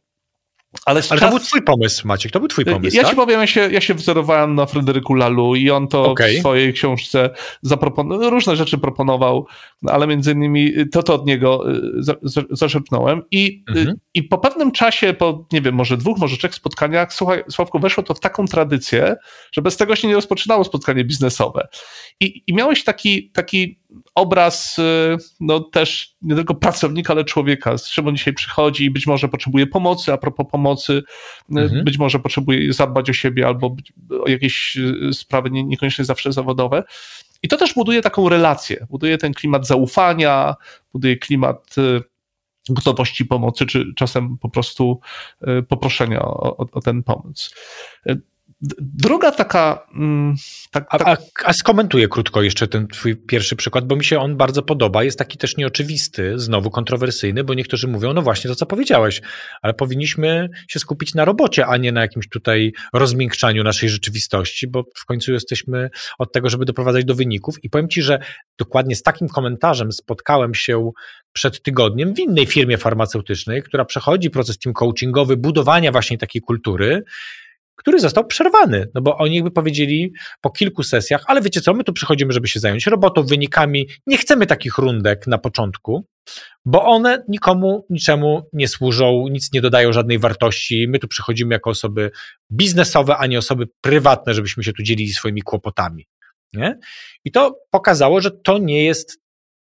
[0.87, 3.11] Ale, Ale to był twój pomysł, Maciek, to był twój pomysł, Ja tak?
[3.11, 6.33] ci powiem, ja się, ja się wzorowałem na Fryderyku Lalu i on to okay.
[6.33, 7.31] w swojej książce
[7.63, 9.47] zaproponował, różne rzeczy proponował,
[9.87, 12.03] ale między innymi to, to od niego y,
[12.51, 13.97] zaczerpnąłem I, y, mhm.
[14.15, 18.03] i po pewnym czasie, po nie wiem, może dwóch, może trzech spotkaniach, słuchaj, Sławku, weszło
[18.03, 19.17] to w taką tradycję,
[19.53, 21.69] że bez tego się nie rozpoczynało spotkanie biznesowe.
[22.21, 23.81] I, i miałeś taki, taki
[24.15, 28.91] obraz y, no też nie tylko pracownika, ale człowieka, z czym on dzisiaj przychodzi i
[28.91, 31.85] być może potrzebuje pomocy, a propos pomocy, y, mhm.
[31.85, 33.77] być może potrzebuje zadbać o siebie albo
[34.11, 36.85] o jakieś y, sprawy nie, niekoniecznie zawsze zawodowe.
[37.43, 40.55] I to też buduje taką relację, buduje ten klimat zaufania,
[40.93, 41.75] buduje klimat
[42.69, 45.01] gotowości pomocy, czy czasem po prostu
[45.69, 47.55] poproszenia o, o, o ten pomoc.
[48.81, 49.87] Druga taka.
[50.71, 51.03] Tak, tak...
[51.03, 54.63] A, a, a, skomentuję krótko jeszcze ten twój pierwszy przykład, bo mi się on bardzo
[54.63, 55.05] podoba.
[55.05, 59.23] Jest taki też nieoczywisty, znowu kontrowersyjny, bo niektórzy mówią, no właśnie to, co powiedziałeś,
[59.63, 64.85] ale powinniśmy się skupić na robocie, a nie na jakimś tutaj rozmiękczaniu naszej rzeczywistości, bo
[64.95, 67.65] w końcu jesteśmy od tego, żeby doprowadzać do wyników.
[67.65, 68.19] I powiem ci, że
[68.59, 70.91] dokładnie z takim komentarzem spotkałem się
[71.33, 77.03] przed tygodniem w innej firmie farmaceutycznej, która przechodzi proces team coachingowy, budowania właśnie takiej kultury
[77.77, 81.85] który został przerwany, no bo oni jakby powiedzieli po kilku sesjach, ale wiecie co, my
[81.85, 86.07] tu przychodzimy, żeby się zająć robotą, wynikami, nie chcemy takich rundek na początku,
[86.65, 91.71] bo one nikomu, niczemu nie służą, nic nie dodają żadnej wartości, my tu przychodzimy jako
[91.71, 92.11] osoby
[92.53, 96.07] biznesowe, a nie osoby prywatne, żebyśmy się tu dzielili swoimi kłopotami.
[96.53, 96.79] Nie?
[97.25, 99.19] I to pokazało, że to nie jest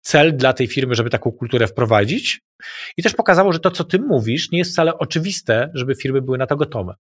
[0.01, 2.41] cel dla tej firmy, żeby taką kulturę wprowadzić.
[2.97, 6.39] I też pokazało, że to, co ty mówisz, nie jest wcale oczywiste, żeby firmy były
[6.39, 6.95] na to gotowe.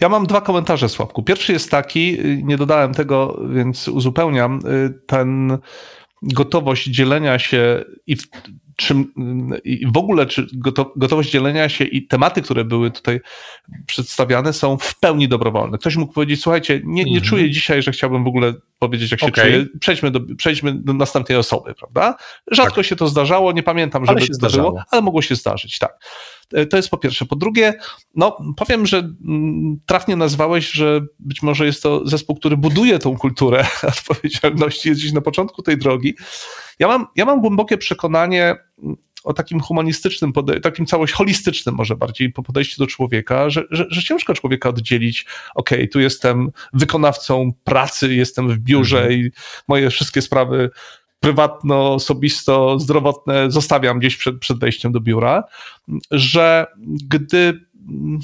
[0.00, 1.22] Ja mam dwa komentarze, Sławku.
[1.22, 4.60] Pierwszy jest taki, nie dodałem tego, więc uzupełniam,
[5.06, 5.58] ten
[6.24, 8.22] gotowość dzielenia się i w,
[8.76, 9.12] czym,
[9.64, 10.46] i w ogóle czy
[10.96, 13.20] gotowość dzielenia się i tematy, które były tutaj
[13.86, 15.78] przedstawiane są w pełni dobrowolne.
[15.78, 17.22] Ktoś mógł powiedzieć, słuchajcie, nie, nie mhm.
[17.22, 19.44] czuję dzisiaj, że chciałbym w ogóle powiedzieć, jak się okay.
[19.44, 19.66] czuję.
[19.80, 22.16] Przejdźmy do, przejdźmy do następnej osoby, prawda?
[22.50, 22.84] Rzadko tak.
[22.84, 25.98] się to zdarzało, nie pamiętam, żeby to było, ale mogło się zdarzyć, tak.
[26.52, 27.26] E, to jest po pierwsze.
[27.26, 27.74] Po drugie,
[28.14, 33.16] no powiem, że mm, trafnie nazwałeś, że być może jest to zespół, który buduje tą
[33.16, 33.66] kulturę
[33.98, 36.14] odpowiedzialności, jest gdzieś na początku tej drogi.
[36.78, 40.32] Ja mam, ja mam głębokie przekonanie mm, o takim humanistycznym,
[40.62, 45.26] takim całość holistycznym może bardziej po podejściu do człowieka, że, że, że ciężko człowieka oddzielić,
[45.54, 49.20] ok, tu jestem wykonawcą pracy, jestem w biurze mhm.
[49.20, 49.30] i
[49.68, 50.70] moje wszystkie sprawy
[51.24, 55.44] prywatno, osobisto, zdrowotne zostawiam gdzieś przed, przed wejściem do biura,
[56.10, 58.20] że gdy mm,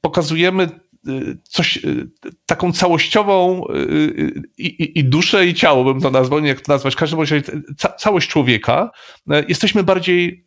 [0.00, 0.68] pokazujemy
[1.08, 2.10] y, coś, y,
[2.46, 6.72] taką całościową y, i, i, i, duszę i ciało bym to nazwał, nie jak to
[6.72, 7.42] nazwać, w każdym razie
[7.76, 8.90] ca, całość człowieka,
[9.48, 10.44] jesteśmy bardziej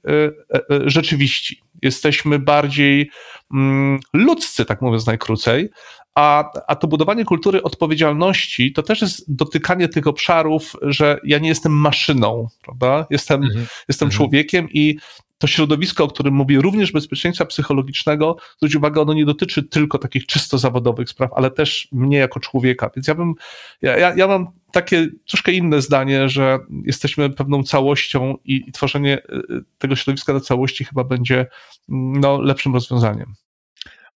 [0.86, 1.62] rzeczywiści.
[1.82, 3.12] jesteśmy bardziej
[3.54, 5.70] mm, ludzcy, tak mówiąc najkrócej.
[6.16, 11.50] A, a to budowanie kultury odpowiedzialności to też jest dotykanie tych obszarów, że ja nie
[11.50, 13.06] jestem maszyną, prawda?
[13.10, 13.66] Jestem, mhm.
[13.88, 14.18] jestem mhm.
[14.18, 14.98] człowiekiem i
[15.42, 20.26] to środowisko, o którym mówię, również bezpieczeństwa psychologicznego, zwróć uwagę, ono nie dotyczy tylko takich
[20.26, 22.90] czysto zawodowych spraw, ale też mnie jako człowieka.
[22.96, 23.34] Więc ja bym,
[23.82, 29.18] ja, ja, ja mam takie troszkę inne zdanie, że jesteśmy pewną całością i, i tworzenie
[29.18, 31.46] y, y, tego środowiska na całości chyba będzie
[31.90, 33.34] mm, no, lepszym rozwiązaniem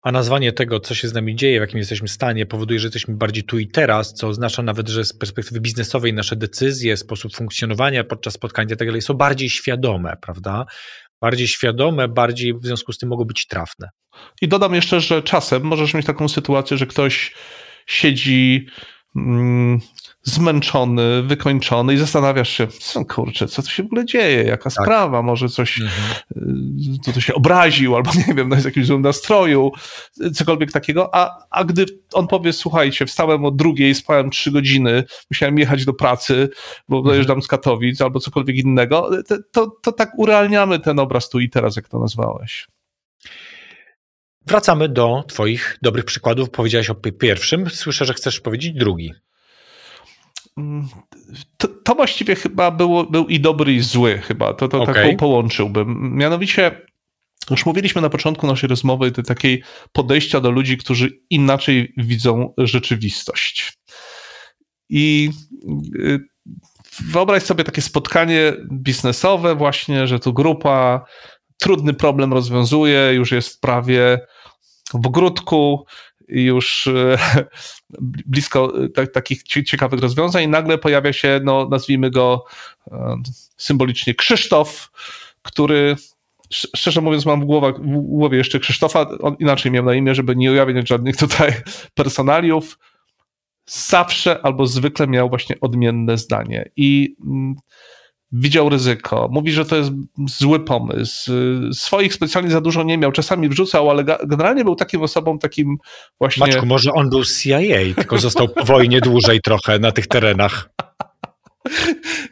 [0.05, 3.15] a nazwanie tego, co się z nami dzieje, w jakim jesteśmy stanie, powoduje, że jesteśmy
[3.15, 8.03] bardziej tu i teraz, co oznacza nawet, że z perspektywy biznesowej nasze decyzje, sposób funkcjonowania
[8.03, 10.65] podczas spotkań i tak są bardziej świadome, prawda?
[11.21, 13.89] Bardziej świadome, bardziej w związku z tym mogą być trafne.
[14.41, 17.33] I dodam jeszcze, że czasem możesz mieć taką sytuację, że ktoś
[17.87, 18.67] siedzi
[19.15, 19.79] mm,
[20.23, 24.73] zmęczony, wykończony i zastanawiasz się, co kurczę, co tu się w ogóle dzieje, jaka tak.
[24.73, 26.99] sprawa, może coś, mhm.
[27.05, 29.71] to, to się obraził, albo nie wiem, no jest w jakimś złym nastroju,
[30.33, 35.59] cokolwiek takiego, a, a gdy on powie, słuchajcie, wstałem o drugiej, spałem trzy godziny, musiałem
[35.59, 36.49] jechać do pracy,
[36.89, 37.13] bo mhm.
[37.13, 41.49] dojeżdżam z Katowic, albo cokolwiek innego, to, to, to tak urealniamy ten obraz tu i
[41.49, 42.67] teraz, jak to nazwałeś.
[44.47, 46.49] Wracamy do Twoich dobrych przykładów.
[46.49, 47.69] Powiedziałeś o pierwszym.
[47.69, 49.13] Słyszę, że chcesz powiedzieć drugi
[51.57, 54.53] to, to, właściwie chyba było, był i dobry, i zły, chyba.
[54.53, 54.93] To, to okay.
[55.09, 56.15] tak połączyłbym.
[56.17, 56.81] Mianowicie,
[57.49, 63.73] już mówiliśmy na początku naszej rozmowy te takiej podejścia do ludzi, którzy inaczej widzą rzeczywistość.
[64.89, 65.29] I
[65.99, 66.19] y,
[66.99, 71.05] wyobraź sobie takie spotkanie biznesowe, właśnie, że tu grupa
[71.57, 74.19] trudny problem rozwiązuje, już jest prawie
[75.01, 75.85] w ogródku,
[76.27, 77.17] już e,
[78.25, 80.47] blisko e, takich ciekawych rozwiązań.
[80.47, 82.45] Nagle pojawia się, no nazwijmy go
[82.91, 83.15] e,
[83.57, 84.91] symbolicznie Krzysztof,
[85.41, 85.95] który
[86.49, 90.35] szczerze mówiąc mam w, głowie, w głowie jeszcze Krzysztofa, on inaczej miał na imię, żeby
[90.35, 91.53] nie ujawniać żadnych tutaj
[91.93, 92.79] personaliów,
[93.65, 96.71] zawsze albo zwykle miał właśnie odmienne zdanie.
[96.75, 97.55] I mm,
[98.35, 99.91] widział ryzyko, mówi, że to jest
[100.27, 101.31] zły pomysł.
[101.73, 105.77] Swoich specjalnie za dużo nie miał, czasami wrzucał, ale generalnie był takim osobą takim
[106.19, 106.47] właśnie...
[106.47, 110.69] Maczku, może on był CIA, tylko został po wojnie dłużej trochę na tych terenach.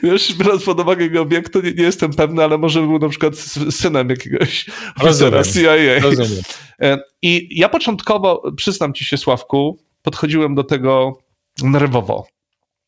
[0.03, 3.09] Wiesz, biorąc pod uwagę jego wiek, to nie, nie, jestem pewny, ale może był na
[3.09, 3.35] przykład
[3.69, 4.65] synem jakiegoś
[5.01, 5.99] oficera CIA.
[6.01, 6.43] Rozumiem.
[6.81, 11.17] E, I ja początkowo, przyznam ci się Sławku, podchodziłem do tego
[11.63, 12.27] nerwowo.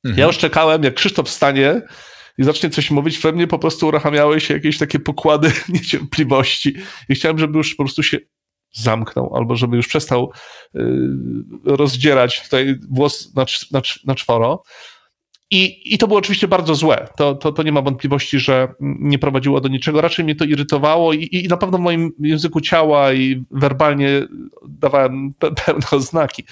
[0.04, 0.20] Mhm.
[0.20, 1.82] Ja już czekałem, jak Krzysztof wstanie
[2.38, 6.76] i zacznie coś mówić, we mnie po prostu uruchamiały się jakieś takie pokłady niecierpliwości
[7.10, 8.18] i chciałem, żeby już po prostu się
[8.74, 10.32] zamknął, albo żeby już przestał
[10.76, 10.80] y,
[11.66, 14.64] rozdzierać tutaj włos na, na, na czworo.
[15.52, 17.08] I, I to było oczywiście bardzo złe.
[17.18, 20.02] To, to, to nie ma wątpliwości, że nie prowadziło do niczego.
[20.02, 24.28] Raczej mnie to irytowało i, i na pewno w moim języku ciała i werbalnie
[24.68, 26.44] dawałem pe pełne oznaki.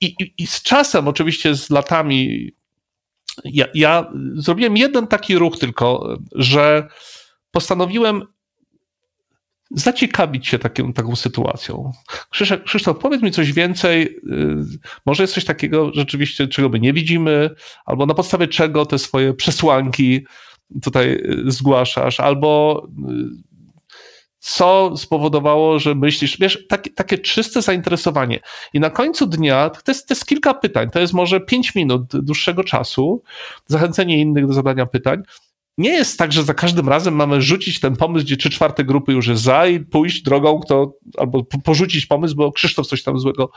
[0.00, 2.50] I, i, I z czasem, oczywiście z latami,
[3.44, 6.88] ja, ja zrobiłem jeden taki ruch tylko, że
[7.50, 8.22] postanowiłem
[9.70, 11.92] zaciekawić się taką, taką sytuacją.
[12.30, 14.02] Krzysztof, Krzysztof, powiedz mi coś więcej.
[14.02, 17.50] Y, może jest coś takiego rzeczywiście, czego my nie widzimy,
[17.86, 20.26] albo na podstawie czego te swoje przesłanki
[20.82, 23.51] tutaj y, zgłaszasz, albo y,
[24.42, 28.40] co spowodowało, że myślisz, wiesz, takie, takie czyste zainteresowanie.
[28.72, 32.02] I na końcu dnia to jest, to jest kilka pytań, to jest może pięć minut
[32.12, 33.22] dłuższego czasu,
[33.66, 35.22] zachęcenie innych do zadania pytań.
[35.78, 39.12] Nie jest tak, że za każdym razem mamy rzucić ten pomysł, gdzie trzy czwarte grupy
[39.12, 43.50] już jest za i pójść drogą, kto, albo porzucić pomysł, bo Krzysztof coś tam złego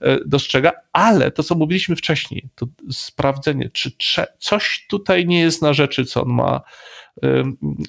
[0.00, 3.90] e, dostrzega, ale to, co mówiliśmy wcześniej, to sprawdzenie, czy
[4.38, 6.60] coś tutaj nie jest na rzeczy, co on ma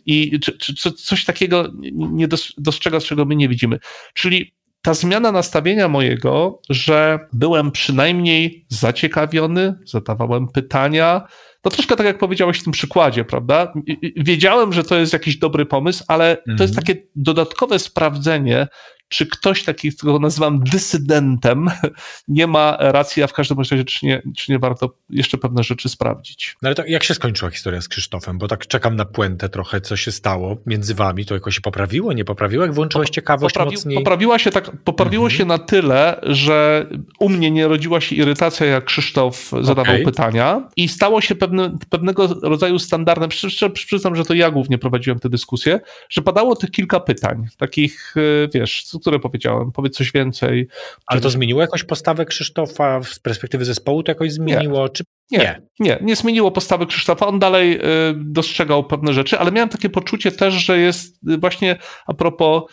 [0.05, 3.80] i czy, czy, coś takiego nie dostrzega, czego my nie widzimy.
[4.13, 11.28] Czyli ta zmiana nastawienia mojego, że byłem przynajmniej zaciekawiony, zadawałem pytania,
[11.61, 13.73] to troszkę tak jak powiedziałeś w tym przykładzie, prawda?
[14.15, 16.86] Wiedziałem, że to jest jakiś dobry pomysł, ale to jest mhm.
[16.86, 18.67] takie dodatkowe sprawdzenie,
[19.09, 21.69] czy ktoś taki, którego nazywam dysydentem,
[22.27, 25.89] nie ma racji, a w każdym razie, czy nie, czy nie warto jeszcze pewne rzeczy
[25.89, 26.55] sprawdzić.
[26.61, 28.37] No ale to jak się skończyła historia z Krzysztofem?
[28.37, 31.25] Bo tak czekam na puentę trochę, co się stało między wami.
[31.25, 32.63] To jakoś się poprawiło, nie poprawiło?
[32.63, 33.97] Jak włączyłeś ciekawość Poprawi, mocniej?
[33.97, 35.37] Poprawiła się tak, poprawiło mhm.
[35.37, 36.87] się na tyle, że
[37.19, 40.05] u mnie nie rodziła się irytacja, jak Krzysztof zadawał okay.
[40.05, 43.29] pytania i stało się pewne, pewnego rodzaju standardem.
[43.29, 45.79] Przy, przyznam, że to ja głównie prowadziłem tę dyskusję,
[46.09, 48.47] że padało tych kilka pytań, takich, e,
[48.99, 50.67] które powiedziałem, powiedz coś więcej.
[51.07, 54.83] Ale to zmieniło jakąś postawę Krzysztofa z perspektywy zespołu, to jakoś zmieniło?
[54.83, 54.89] Nie.
[54.89, 55.03] Czy...
[55.31, 57.27] Nie, nie, nie, nie zmieniło postawy Krzysztofa.
[57.27, 57.79] On dalej y,
[58.15, 61.75] dostrzegał pewne rzeczy, ale miałem takie poczucie też, że jest właśnie
[62.07, 62.63] a propos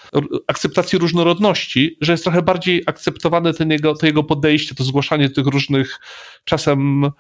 [0.47, 5.47] akceptacji różnorodności, że jest trochę bardziej akceptowane ten jego, to jego podejście, to zgłaszanie tych
[5.47, 6.01] różnych
[6.45, 7.11] czasem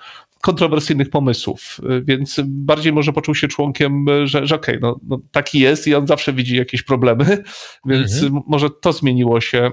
[0.44, 5.58] kontrowersyjnych pomysłów, więc bardziej może poczuł się członkiem, że, że okej, okay, no, no, taki
[5.58, 7.24] jest i on zawsze widzi jakieś problemy,
[7.86, 8.42] więc mhm.
[8.46, 9.70] może to zmieniło się.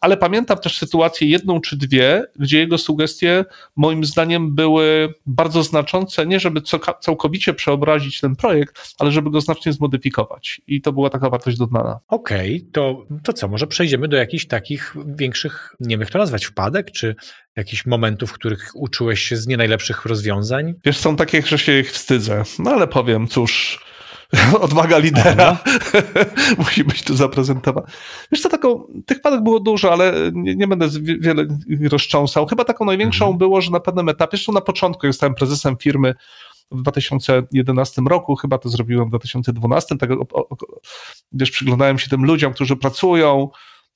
[0.00, 3.44] Ale pamiętam też sytuację jedną czy dwie, gdzie jego sugestie
[3.76, 6.62] moim zdaniem były bardzo znaczące, nie żeby
[7.00, 11.98] całkowicie przeobrazić ten projekt, ale żeby go znacznie zmodyfikować i to była taka wartość dodana.
[12.08, 16.18] Okej, okay, to, to co, może przejdziemy do jakichś takich większych, nie wiem jak to
[16.18, 17.14] nazwać, wpadek, czy
[17.60, 20.74] jakichś momentów, w których uczyłeś się z nie najlepszych rozwiązań?
[20.84, 23.80] Wiesz, są takie, że się ich wstydzę, no ale powiem, cóż,
[24.60, 25.58] odwaga lidera
[26.58, 27.86] musi być tu zaprezentowana.
[28.32, 30.88] Wiesz co, taką, tych padek było dużo, ale nie, nie będę
[31.20, 31.46] wiele
[31.90, 32.46] rozcząsał.
[32.46, 33.38] Chyba taką największą mhm.
[33.38, 36.14] było, że na pewnym etapie, jeszcze na początku, jak zostałem prezesem firmy,
[36.72, 40.56] w 2011 roku, chyba to zrobiłem w 2012, tak, o, o,
[41.32, 43.48] wiesz, przyglądałem się tym ludziom, którzy pracują,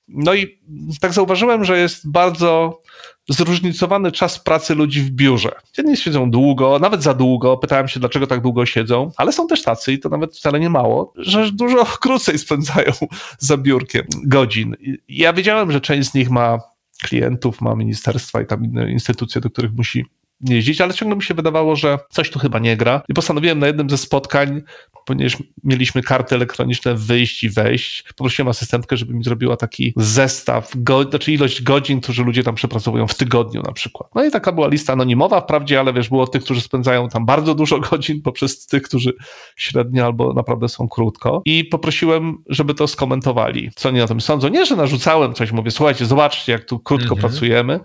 [0.07, 0.59] no i
[1.01, 2.81] tak zauważyłem, że jest bardzo
[3.29, 5.51] zróżnicowany czas pracy ludzi w biurze.
[5.77, 7.57] Jedni siedzą długo, nawet za długo.
[7.57, 10.69] Pytałem się, dlaczego tak długo siedzą, ale są też tacy, i to nawet wcale nie
[10.69, 12.91] mało, że dużo krócej spędzają
[13.39, 14.75] za biurkiem godzin.
[15.09, 16.59] Ja wiedziałem, że część z nich ma
[17.03, 20.05] klientów, ma ministerstwa i tam inne instytucje, do których musi
[20.41, 23.01] jeździć, ale ciągle mi się wydawało, że coś tu chyba nie gra.
[23.09, 24.61] I postanowiłem na jednym ze spotkań,
[25.05, 31.03] ponieważ mieliśmy karty elektroniczne wyjść i wejść, poprosiłem asystentkę, żeby mi zrobiła taki zestaw, go,
[31.03, 34.09] znaczy ilość godzin, którzy ludzie tam przepracowują w tygodniu na przykład.
[34.15, 37.55] No i taka była lista anonimowa wprawdzie, ale wiesz, było tych, którzy spędzają tam bardzo
[37.55, 39.13] dużo godzin, poprzez tych, którzy
[39.55, 41.41] średnio albo naprawdę są krótko.
[41.45, 44.47] I poprosiłem, żeby to skomentowali, co oni na tym sądzą.
[44.47, 47.21] Nie, że narzucałem coś, mówię, słuchajcie, zobaczcie, jak tu krótko mhm.
[47.21, 47.79] pracujemy,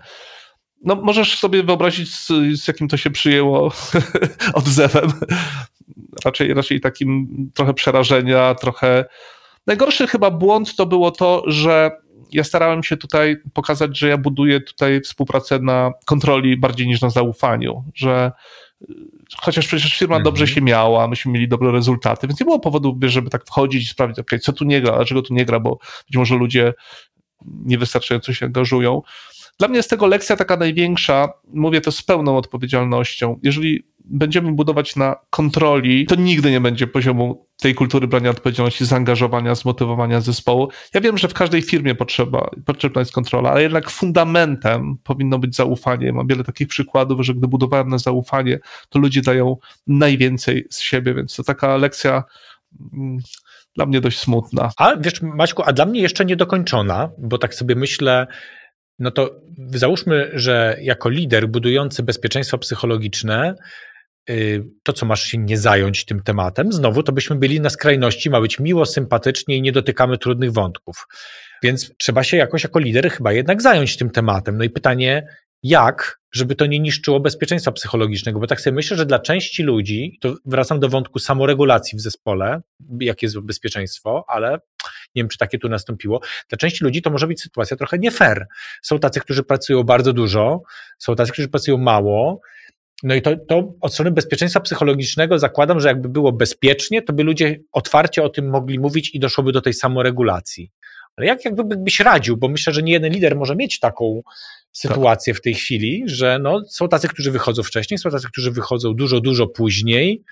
[0.83, 2.27] no możesz sobie wyobrazić, z,
[2.61, 3.71] z jakim to się przyjęło
[4.53, 5.11] odzewem.
[6.25, 9.05] Raczej, raczej takim trochę przerażenia, trochę.
[9.67, 11.91] Najgorszy chyba błąd to było to, że
[12.31, 17.09] ja starałem się tutaj pokazać, że ja buduję tutaj współpracę na kontroli bardziej niż na
[17.09, 18.31] zaufaniu, że
[19.37, 20.23] chociaż przecież firma -hmm.
[20.23, 23.87] dobrze się miała, myśmy mieli dobre rezultaty, więc nie było powodu, żeby tak wchodzić i
[23.87, 25.77] sprawdzić, okay, co tu nie gra, dlaczego tu nie gra, bo
[26.07, 26.73] być może ludzie
[27.45, 29.01] niewystarczająco się angażują.
[29.61, 33.39] Dla mnie jest tego lekcja taka największa, mówię to z pełną odpowiedzialnością.
[33.43, 39.55] Jeżeli będziemy budować na kontroli, to nigdy nie będzie poziomu tej kultury brania odpowiedzialności, zaangażowania,
[39.55, 40.69] zmotywowania zespołu.
[40.93, 45.55] Ja wiem, że w każdej firmie potrzeba, potrzebna jest kontrola, ale jednak fundamentem powinno być
[45.55, 46.13] zaufanie.
[46.13, 48.59] Mam wiele takich przykładów, że gdy budowałem na zaufanie,
[48.89, 49.57] to ludzie dają
[49.87, 52.23] najwięcej z siebie, więc to taka lekcja
[52.93, 53.17] mm,
[53.75, 54.71] dla mnie dość smutna.
[54.77, 58.27] A wiesz, Maćku, a dla mnie jeszcze niedokończona, bo tak sobie myślę,
[59.01, 59.41] no to
[59.73, 63.55] załóżmy, że jako lider budujący bezpieczeństwo psychologiczne,
[64.29, 68.29] y, to co masz się nie zająć tym tematem, znowu to byśmy byli na skrajności,
[68.29, 71.07] ma być miło, sympatycznie i nie dotykamy trudnych wątków.
[71.63, 74.57] Więc trzeba się jakoś jako lider chyba jednak zająć tym tematem.
[74.57, 75.27] No i pytanie,
[75.63, 80.17] jak, żeby to nie niszczyło bezpieczeństwa psychologicznego, bo tak sobie myślę, że dla części ludzi,
[80.21, 82.61] to wracam do wątku samoregulacji w zespole,
[82.99, 84.57] jakie jest bezpieczeństwo, ale
[85.15, 86.21] nie wiem, czy takie tu nastąpiło.
[86.49, 88.47] Dla części ludzi to może być sytuacja trochę nie fair.
[88.81, 90.61] Są tacy, którzy pracują bardzo dużo,
[90.97, 92.41] są tacy, którzy pracują mało.
[93.03, 97.23] No i to, to od strony bezpieczeństwa psychologicznego zakładam, że jakby było bezpiecznie, to by
[97.23, 100.71] ludzie otwarcie o tym mogli mówić i doszłoby do tej samoregulacji.
[101.15, 104.21] Ale jak jakby byś radził, bo myślę, że nie jeden lider może mieć taką
[104.71, 108.93] sytuację w tej chwili, że no, są tacy, którzy wychodzą wcześniej, są tacy, którzy wychodzą
[108.93, 110.23] dużo, dużo później,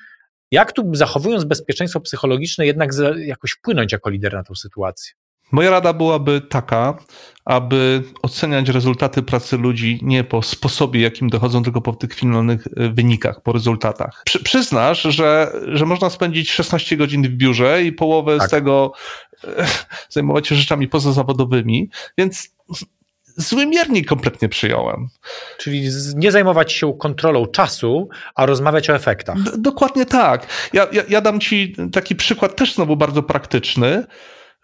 [0.51, 5.13] jak tu zachowując bezpieczeństwo psychologiczne jednak jakoś wpłynąć jako lider na tę sytuację?
[5.51, 6.97] Moja rada byłaby taka,
[7.45, 12.89] aby oceniać rezultaty pracy ludzi nie po sposobie, jakim dochodzą, tylko po tych finalnych e,
[12.89, 14.21] wynikach, po rezultatach.
[14.25, 18.47] Przy, przyznasz, że, że można spędzić 16 godzin w biurze i połowę tak.
[18.47, 18.91] z tego
[19.43, 19.65] e,
[20.09, 22.49] zajmować się rzeczami pozazawodowymi, więc
[23.41, 25.07] zły miernik kompletnie przyjąłem.
[25.57, 29.43] Czyli nie zajmować się kontrolą czasu, a rozmawiać o efektach.
[29.43, 30.47] D dokładnie tak.
[30.73, 34.03] Ja, ja, ja dam ci taki przykład też znowu bardzo praktyczny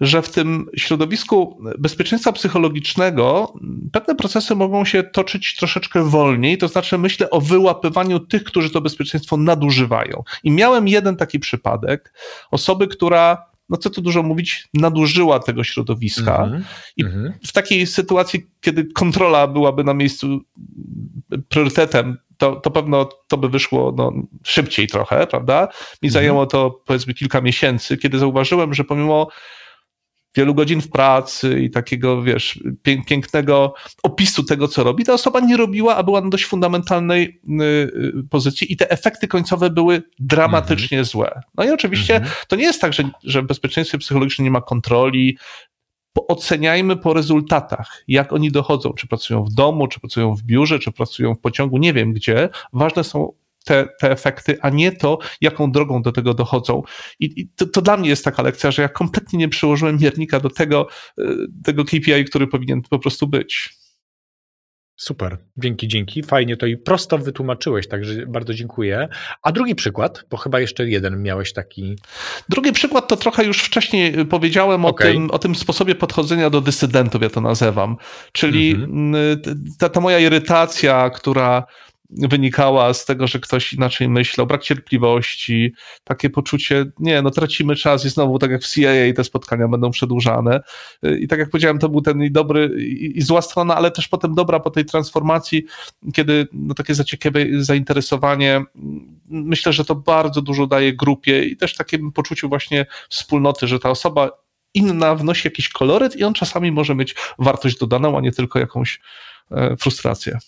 [0.01, 3.53] że w tym środowisku bezpieczeństwa psychologicznego
[3.91, 8.82] pewne procesy mogą się toczyć troszeczkę wolniej, to znaczy myślę o wyłapywaniu tych, którzy to
[8.82, 10.23] bezpieczeństwo nadużywają.
[10.43, 12.13] I miałem jeden taki przypadek
[12.51, 16.43] osoby, która no co tu dużo mówić, nadużyła tego środowiska.
[16.43, 16.63] Mm -hmm.
[16.97, 17.34] I mm -hmm.
[17.47, 20.41] w takiej sytuacji, kiedy kontrola byłaby na miejscu
[21.49, 24.13] priorytetem, to, to pewno to by wyszło no,
[24.43, 25.61] szybciej trochę, prawda?
[25.61, 26.09] Mi mm -hmm.
[26.09, 29.28] zajęło to powiedzmy kilka miesięcy, kiedy zauważyłem, że pomimo
[30.36, 32.59] wielu godzin w pracy i takiego, wiesz,
[33.07, 33.73] pięknego
[34.03, 38.23] opisu tego, co robi, ta osoba nie robiła, a była na dość fundamentalnej y, y,
[38.29, 41.05] pozycji i te efekty końcowe były dramatycznie mhm.
[41.05, 41.41] złe.
[41.55, 42.33] No i oczywiście mhm.
[42.47, 45.38] to nie jest tak, że, że w bezpieczeństwie psychologicznym nie ma kontroli,
[46.27, 50.91] oceniajmy po rezultatach, jak oni dochodzą, czy pracują w domu, czy pracują w biurze, czy
[50.91, 52.49] pracują w pociągu, nie wiem gdzie.
[52.73, 53.33] Ważne są
[53.66, 56.84] te, te efekty, a nie to, jaką drogą do tego dochodzą.
[57.20, 60.39] I, i to, to, dla mnie jest taka lekcja, że ja kompletnie nie przyłożyłem miernika
[60.39, 60.88] do tego,
[61.20, 61.24] y,
[61.63, 63.76] tego KPI, który powinien po prostu być.
[64.97, 66.24] Super, dzięki, dzięki.
[66.24, 69.07] Fajnie to i prosto wytłumaczyłeś, także bardzo dziękuję.
[69.41, 71.95] A drugi przykład, bo chyba jeszcze jeden miałeś taki.
[72.49, 75.09] Drugi przykład to trochę już wcześniej powiedziałem okay.
[75.09, 77.97] o, tym, o tym sposobie podchodzenia do dysydentów, ja to nazywam.
[78.32, 79.38] Czyli mm -hmm.
[79.80, 81.63] ta, ta moja irytacja, która
[82.10, 88.06] wynikała z tego, że ktoś inaczej myślał, brak cierpliwości, takie poczucie, nie, no tracimy czas
[88.06, 90.62] i znowu tak jak w CIA te spotkania będą przedłużane.
[91.20, 94.08] I tak jak powiedziałem, to był ten i dobry i, i zła strona, ale też
[94.08, 95.66] potem dobra po tej transformacji,
[96.14, 98.64] kiedy no, takie zaciekawe zainteresowanie,
[99.26, 103.89] myślę, że to bardzo dużo daje grupie i też takim poczuciu właśnie wspólnoty, że ta
[103.89, 104.32] osoba
[104.74, 108.99] inna wnosi jakiś koloryt i on czasami może mieć wartość dodaną, a nie tylko jakąś
[109.51, 110.39] e, frustrację.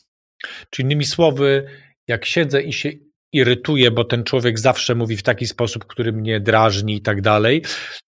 [0.69, 1.65] Czy innymi słowy,
[2.07, 2.91] jak siedzę i się
[3.33, 7.63] irytuję, bo ten człowiek zawsze mówi w taki sposób, który mnie drażni i tak dalej,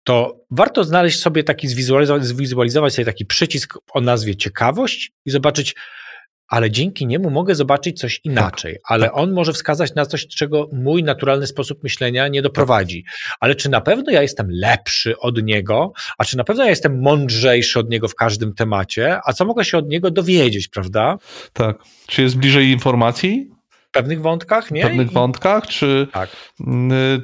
[0.04, 5.74] to warto znaleźć sobie taki, zwizualizować, zwizualizować sobie taki przycisk o nazwie ciekawość i zobaczyć,
[6.52, 9.16] ale dzięki niemu mogę zobaczyć coś tak, inaczej, tak, ale tak.
[9.16, 13.04] on może wskazać na coś, czego mój naturalny sposób myślenia nie doprowadzi.
[13.40, 17.00] Ale czy na pewno ja jestem lepszy od niego, a czy na pewno ja jestem
[17.00, 21.18] mądrzejszy od niego w każdym temacie, a co mogę się od niego dowiedzieć, prawda?
[21.52, 21.76] Tak.
[22.06, 23.50] Czy jest bliżej informacji?
[23.92, 24.82] Pewnych wątkach, nie?
[24.82, 25.14] Pewnych I...
[25.14, 26.30] wątkach, czy, tak.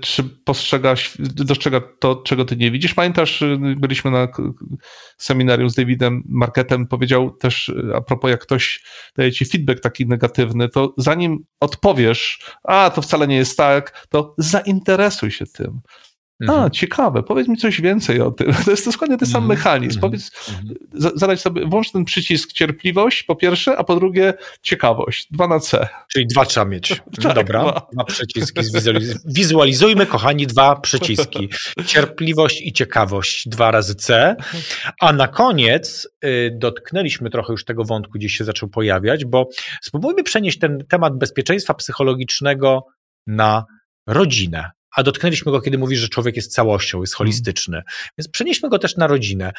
[0.00, 2.94] czy postrzegasz, dostrzega to, czego ty nie widzisz?
[2.94, 4.28] Pamiętasz, y, byliśmy na
[5.18, 8.84] seminarium z Davidem Marketem, powiedział też y, a propos, jak ktoś
[9.16, 14.34] daje ci feedback taki negatywny, to zanim odpowiesz, a to wcale nie jest tak, to
[14.38, 15.80] zainteresuj się tym.
[16.40, 16.60] Mhm.
[16.60, 18.52] A, ciekawe, powiedz mi coś więcej o tym.
[18.64, 19.58] To jest dokładnie ten sam mhm.
[19.58, 19.98] mechanizm.
[19.98, 20.00] Mhm.
[20.00, 20.74] Powiedz, mhm.
[21.14, 25.28] zadać sobie, włącz ten przycisk cierpliwość po pierwsze, a po drugie ciekawość.
[25.30, 25.88] Dwa na C.
[26.12, 26.88] Czyli dwa trzeba mieć.
[27.22, 27.86] tak, Dobra, dwa.
[27.92, 28.60] dwa przyciski.
[29.24, 31.48] Wizualizujmy, kochani, dwa przyciski.
[31.86, 33.48] Cierpliwość i ciekawość.
[33.48, 34.36] Dwa razy C.
[35.00, 39.48] A na koniec y, dotknęliśmy trochę już tego wątku, gdzieś się zaczął pojawiać, bo
[39.82, 42.86] spróbujmy przenieść ten temat bezpieczeństwa psychologicznego
[43.26, 43.64] na
[44.06, 47.18] rodzinę a dotknęliśmy go, kiedy mówisz, że człowiek jest całością, jest mhm.
[47.18, 47.82] holistyczny.
[48.18, 49.52] Więc przenieśmy go też na rodzinę.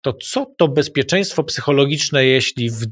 [0.00, 2.86] To co to bezpieczeństwo psychologiczne, jeśli w,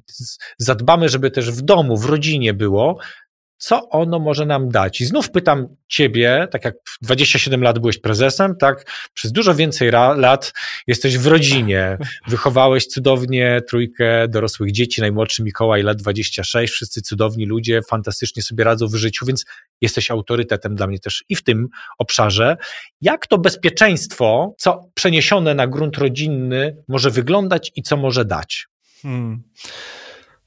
[0.59, 2.99] zadbamy, żeby też w domu, w rodzinie było,
[3.63, 5.01] co ono może nam dać?
[5.01, 10.53] I znów pytam ciebie, tak jak 27 lat byłeś prezesem, tak, przez dużo więcej lat
[10.87, 11.99] jesteś w rodzinie,
[12.29, 18.87] wychowałeś cudownie trójkę dorosłych dzieci, najmłodszy Mikołaj lat 26, wszyscy cudowni ludzie, fantastycznie sobie radzą
[18.87, 19.45] w życiu, więc
[19.81, 22.57] jesteś autorytetem dla mnie też i w tym obszarze.
[23.01, 28.67] Jak to bezpieczeństwo, co przeniesione na grunt rodzinny może wyglądać i co może dać?
[29.03, 29.43] Hmm.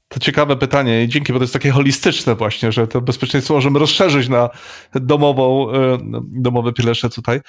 [0.08, 3.78] To ciekawe pytanie i dzięki, bo to jest takie holistyczne właśnie, że to bezpieczeństwo możemy
[3.78, 4.50] rozszerzyć na
[4.94, 7.40] domową, e, domowe pilesze tutaj.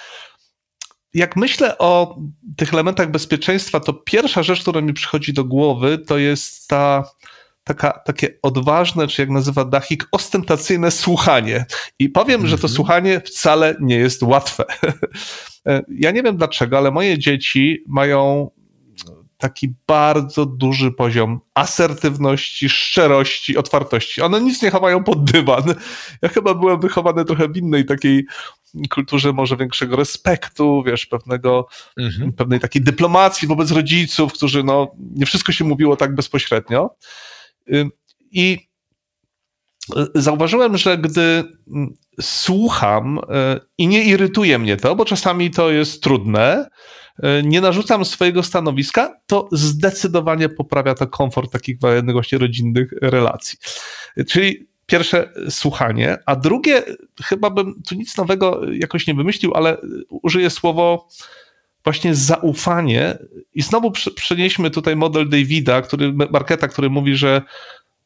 [1.13, 2.17] Jak myślę o
[2.57, 7.03] tych elementach bezpieczeństwa, to pierwsza rzecz, która mi przychodzi do głowy, to jest ta
[7.67, 11.65] taka, takie odważne, czy jak nazywa Dachik, ostentacyjne słuchanie.
[11.99, 12.73] I powiem, że to mhm.
[12.73, 14.63] słuchanie wcale nie jest łatwe.
[15.67, 18.49] E, ja nie wiem dlaczego, ale moje dzieci mają
[19.37, 24.21] taki bardzo duży poziom asertywności, szczerości, otwartości.
[24.21, 25.63] One nic nie chowają pod dywan.
[26.21, 28.25] Ja chyba byłem wychowany trochę w innej takiej
[28.89, 31.67] kulturze może większego respektu, wiesz, pewnego,
[31.97, 32.33] mhm.
[32.33, 36.95] pewnej takiej dyplomacji wobec rodziców, którzy no, nie wszystko się mówiło tak bezpośrednio.
[38.31, 38.67] I
[40.15, 41.43] zauważyłem, że gdy
[42.21, 43.21] słucham y,
[43.77, 46.69] i nie irytuje mnie to, bo czasami to jest trudne,
[47.43, 51.77] nie narzucam swojego stanowiska, to zdecydowanie poprawia to komfort takich
[52.11, 53.59] właśnie rodzinnych relacji.
[54.29, 56.83] Czyli pierwsze słuchanie, a drugie,
[57.23, 59.77] chyba bym tu nic nowego jakoś nie wymyślił, ale
[60.09, 61.07] użyję słowo
[61.83, 63.17] właśnie zaufanie
[63.53, 67.41] i znowu przenieśmy tutaj model Davida, który, Marketa, który mówi, że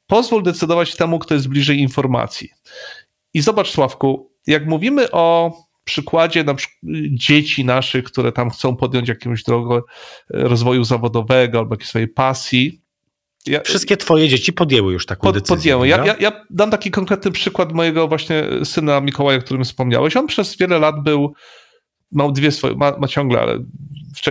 [0.08, 2.50] pozwól decydować temu, kto jest bliżej informacji.
[3.34, 5.54] I zobacz Sławku, jak mówimy o
[5.84, 6.78] przykładzie na przykład
[7.12, 9.82] dzieci naszych, które tam chcą podjąć jakąś drogę e,
[10.30, 12.82] rozwoju zawodowego albo jakiejś swojej pasji.
[13.48, 15.56] Ja, Wszystkie twoje dzieci podjęły już taką pod, decyzję.
[15.56, 15.88] Podjęły.
[15.88, 20.18] Ja, ja, ja, dam taki konkretny przykład mojego właśnie syna Mikołaja, o którym wspomniałeś.
[20.18, 21.34] On przez wiele lat był
[22.12, 23.60] ma dwie swoje, ma, ma ciągle, ale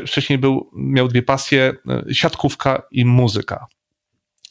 [0.07, 1.73] wcześniej był, miał dwie pasje,
[2.13, 3.67] siatkówka i muzyka.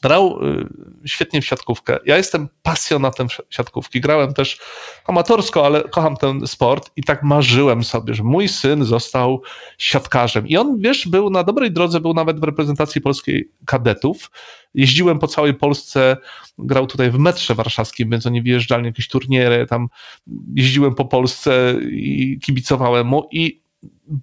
[0.02, 0.68] Grał y,
[1.08, 1.98] świetnie w siatkówkę.
[2.06, 4.00] Ja jestem pasjonatem siatkówki.
[4.00, 4.58] Grałem też
[5.06, 9.42] amatorsko, ale kocham ten sport i tak marzyłem sobie, że mój syn został
[9.78, 10.48] siatkarzem.
[10.48, 14.30] I on, wiesz, był na dobrej drodze, był nawet w reprezentacji polskiej kadetów.
[14.74, 16.16] Jeździłem po całej Polsce,
[16.58, 19.88] grał tutaj w metrze warszawskim, więc oni wyjeżdżali jakieś turniery, tam
[20.54, 23.62] jeździłem po Polsce i kibicowałem mu i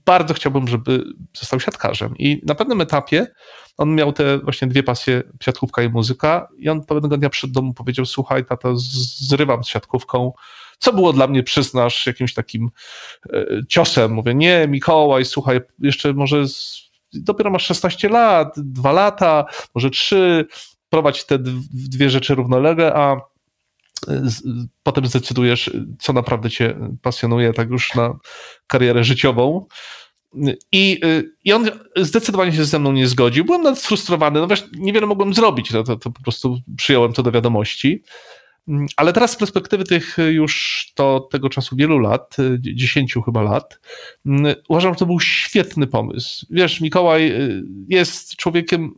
[0.06, 1.04] bardzo chciałbym, żeby
[1.38, 2.18] został siatkarzem.
[2.18, 3.28] I na pewnym etapie
[3.78, 7.74] on miał te właśnie dwie pasje, siatkówka i muzyka i on pewnego dnia przed domu
[7.74, 8.74] powiedział, słuchaj tato,
[9.20, 10.34] zrywam z siatkówką,
[10.80, 12.70] co było dla mnie, przyznasz, jakimś takim
[13.34, 14.12] e, ciosem.
[14.12, 16.82] Mówię, nie Mikołaj, słuchaj, jeszcze może z,
[17.14, 19.46] dopiero masz 16 lat, dwa lata,
[19.76, 20.46] może trzy,
[20.90, 21.40] prowadź te
[21.74, 23.18] dwie rzeczy równolegle, a
[24.84, 28.20] potem zdecydujesz, co naprawdę cię pasjonuje, tak już na
[28.68, 29.66] karierę życiową.
[30.72, 31.02] I,
[31.44, 33.46] I on zdecydowanie się ze mną nie zgodził.
[33.46, 37.24] Byłem nawet sfrustrowany, no wiesz, niewiele mogłem zrobić, to, to, to po prostu przyjąłem to
[37.24, 38.04] do wiadomości.
[38.98, 43.80] Ale teraz z perspektywy tych już to tego czasu wielu lat, dziesięciu chyba lat,
[44.70, 46.46] uważam, że to był świetny pomysł.
[46.50, 48.94] Wiesz, Mikołaj y, jest człowiekiem,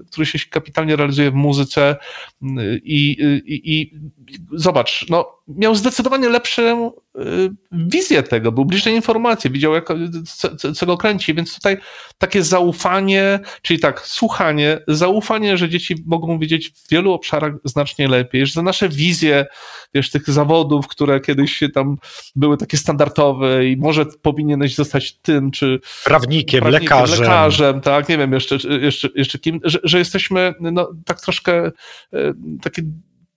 [0.00, 1.96] y, który się kapitalnie realizuje w muzyce
[2.42, 3.10] y, i,
[3.46, 3.94] i, i
[4.52, 6.92] zobacz, no, miał zdecydowanie lepszą
[7.72, 9.88] wizję tego, był bliżej informacji, widział, jak,
[10.56, 11.76] co, co go kręci, więc tutaj
[12.18, 18.46] takie zaufanie, czyli tak, słuchanie, zaufanie, że dzieci mogą wiedzieć w wielu obszarach znacznie lepiej,
[18.46, 19.46] że za nasze wizje,
[19.94, 21.96] wiesz, tych zawodów, które kiedyś tam
[22.36, 27.20] były takie standardowe i może powinieneś zostać tym, czy prawnikiem, prawnikiem lekarzem.
[27.20, 31.70] lekarzem, tak, nie wiem jeszcze, jeszcze, jeszcze kim, że, że jesteśmy no, tak troszkę e,
[32.62, 32.82] takie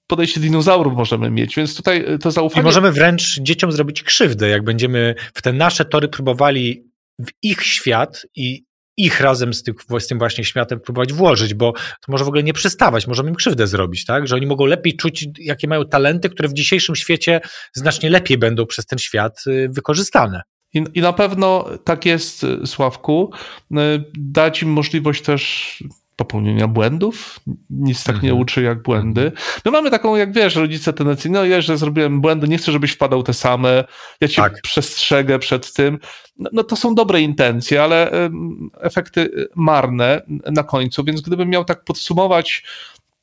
[0.08, 2.62] podejście dinozaurów możemy mieć, więc tutaj to zaufanie...
[2.62, 6.84] I możemy wręcz dzieciom zrobić krzywdę, jak będziemy w te nasze tory próbowali
[7.20, 8.66] w ich świat i
[8.98, 12.44] ich razem z, tych, z tym właśnie światem próbować włożyć, bo to może w ogóle
[12.44, 14.28] nie przystawać, możemy im krzywdę zrobić, tak?
[14.28, 17.42] Że oni mogą lepiej czuć, jakie mają talenty, które w dzisiejszym świecie
[17.74, 20.42] znacznie lepiej będą przez ten świat y, wykorzystane.
[20.74, 23.32] I, I, na pewno tak jest, Sławku.
[23.72, 23.76] Y,
[24.14, 25.84] dać im możliwość też
[26.16, 27.40] popełnienia błędów.
[27.70, 28.42] Nic tak nie mhm.
[28.42, 29.32] uczy jak błędy.
[29.66, 32.92] My mamy taką, jak wiesz, rodzice tendencji, no ja, że zrobiłem błędy, nie chcę, żebyś
[32.92, 33.84] wpadał te same,
[34.22, 34.62] ja cię tak.
[34.62, 36.00] przestrzegę przed tym.
[36.38, 41.66] No, no, to są dobre intencje, ale um, efekty marne na końcu, więc gdybym miał
[41.66, 42.64] tak podsumować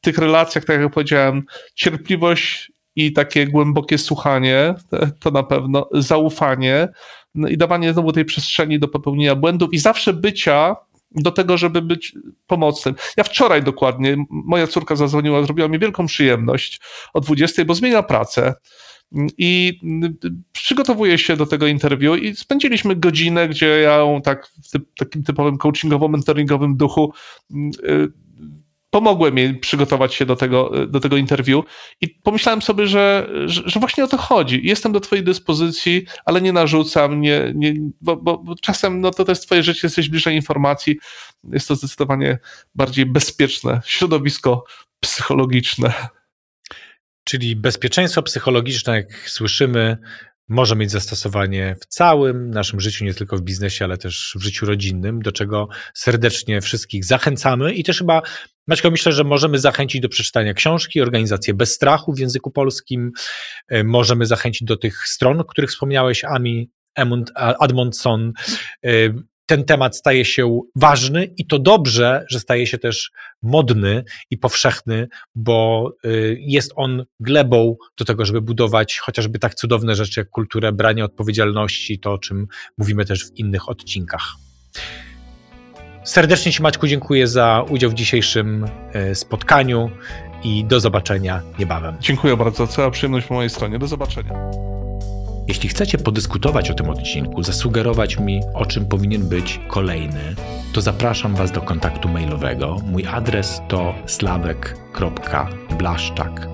[0.01, 1.43] w tych relacjach, tak jak powiedziałem,
[1.75, 4.75] cierpliwość i takie głębokie słuchanie,
[5.21, 6.89] to na pewno zaufanie
[7.35, 10.77] no i dawanie znowu tej przestrzeni do popełnienia błędów i zawsze bycia
[11.15, 12.15] do tego, żeby być
[12.47, 12.95] pomocnym.
[13.17, 16.81] Ja wczoraj dokładnie, moja córka zadzwoniła, zrobiła mi wielką przyjemność
[17.13, 18.55] o 20, bo zmienia pracę
[19.39, 19.81] i
[20.53, 25.23] przygotowuję się do tego interwiu i spędziliśmy godzinę, gdzie ja ją tak w typ, takim
[25.23, 27.13] typowym coachingowo-mentoringowym duchu
[27.51, 28.13] y,
[28.93, 31.65] pomogłem jej przygotować się do tego, do tego interwiu
[32.01, 34.61] i pomyślałem sobie, że, że, że, właśnie o to chodzi.
[34.65, 39.33] Jestem do twojej dyspozycji, ale nie narzucam, nie, nie, bo, bo, czasem no to, to
[39.33, 40.99] jest twoje życie, jesteś bliżej informacji,
[41.53, 42.39] jest to zdecydowanie
[42.75, 44.65] bardziej bezpieczne środowisko
[45.01, 45.93] psychologiczne.
[47.25, 49.97] Czyli bezpieczeństwo psychologiczne, jak słyszymy,
[50.49, 54.67] może mieć zastosowanie w całym naszym życiu, nie tylko w biznesie, ale też w życiu
[54.67, 58.23] rodzinnym, do czego serdecznie wszystkich zachęcamy i też chyba
[58.67, 63.13] Maćko, myślę, że możemy zachęcić do przeczytania książki, organizację Bez Strachu w języku polskim.
[63.69, 66.71] E, możemy zachęcić do tych stron, o których wspomniałeś, Ami
[67.59, 68.33] Admondson.
[69.53, 73.11] Ten temat staje się ważny i to dobrze, że staje się też
[73.43, 79.95] modny i powszechny, bo e, jest on glebą do tego, żeby budować chociażby tak cudowne
[79.95, 82.47] rzeczy jak kulturę brania odpowiedzialności, to o czym
[82.79, 84.23] mówimy też w innych odcinkach.
[86.05, 89.91] Serdecznie Ci Maćku dziękuję za udział w dzisiejszym e, spotkaniu
[90.45, 91.97] i do zobaczenia niebawem.
[92.01, 93.79] Dziękuję bardzo, cała przyjemność po mojej stronie.
[93.79, 94.51] Do zobaczenia.
[95.49, 100.35] Jeśli chcecie podyskutować o tym odcinku, zasugerować mi, o czym powinien być kolejny,
[100.73, 102.77] to zapraszam Was do kontaktu mailowego.
[102.87, 106.49] Mój adres to slawek.blaszczak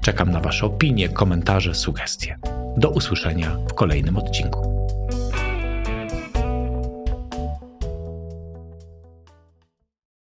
[0.00, 2.38] Czekam na Wasze opinie, komentarze, sugestie.
[2.76, 4.86] Do usłyszenia w kolejnym odcinku.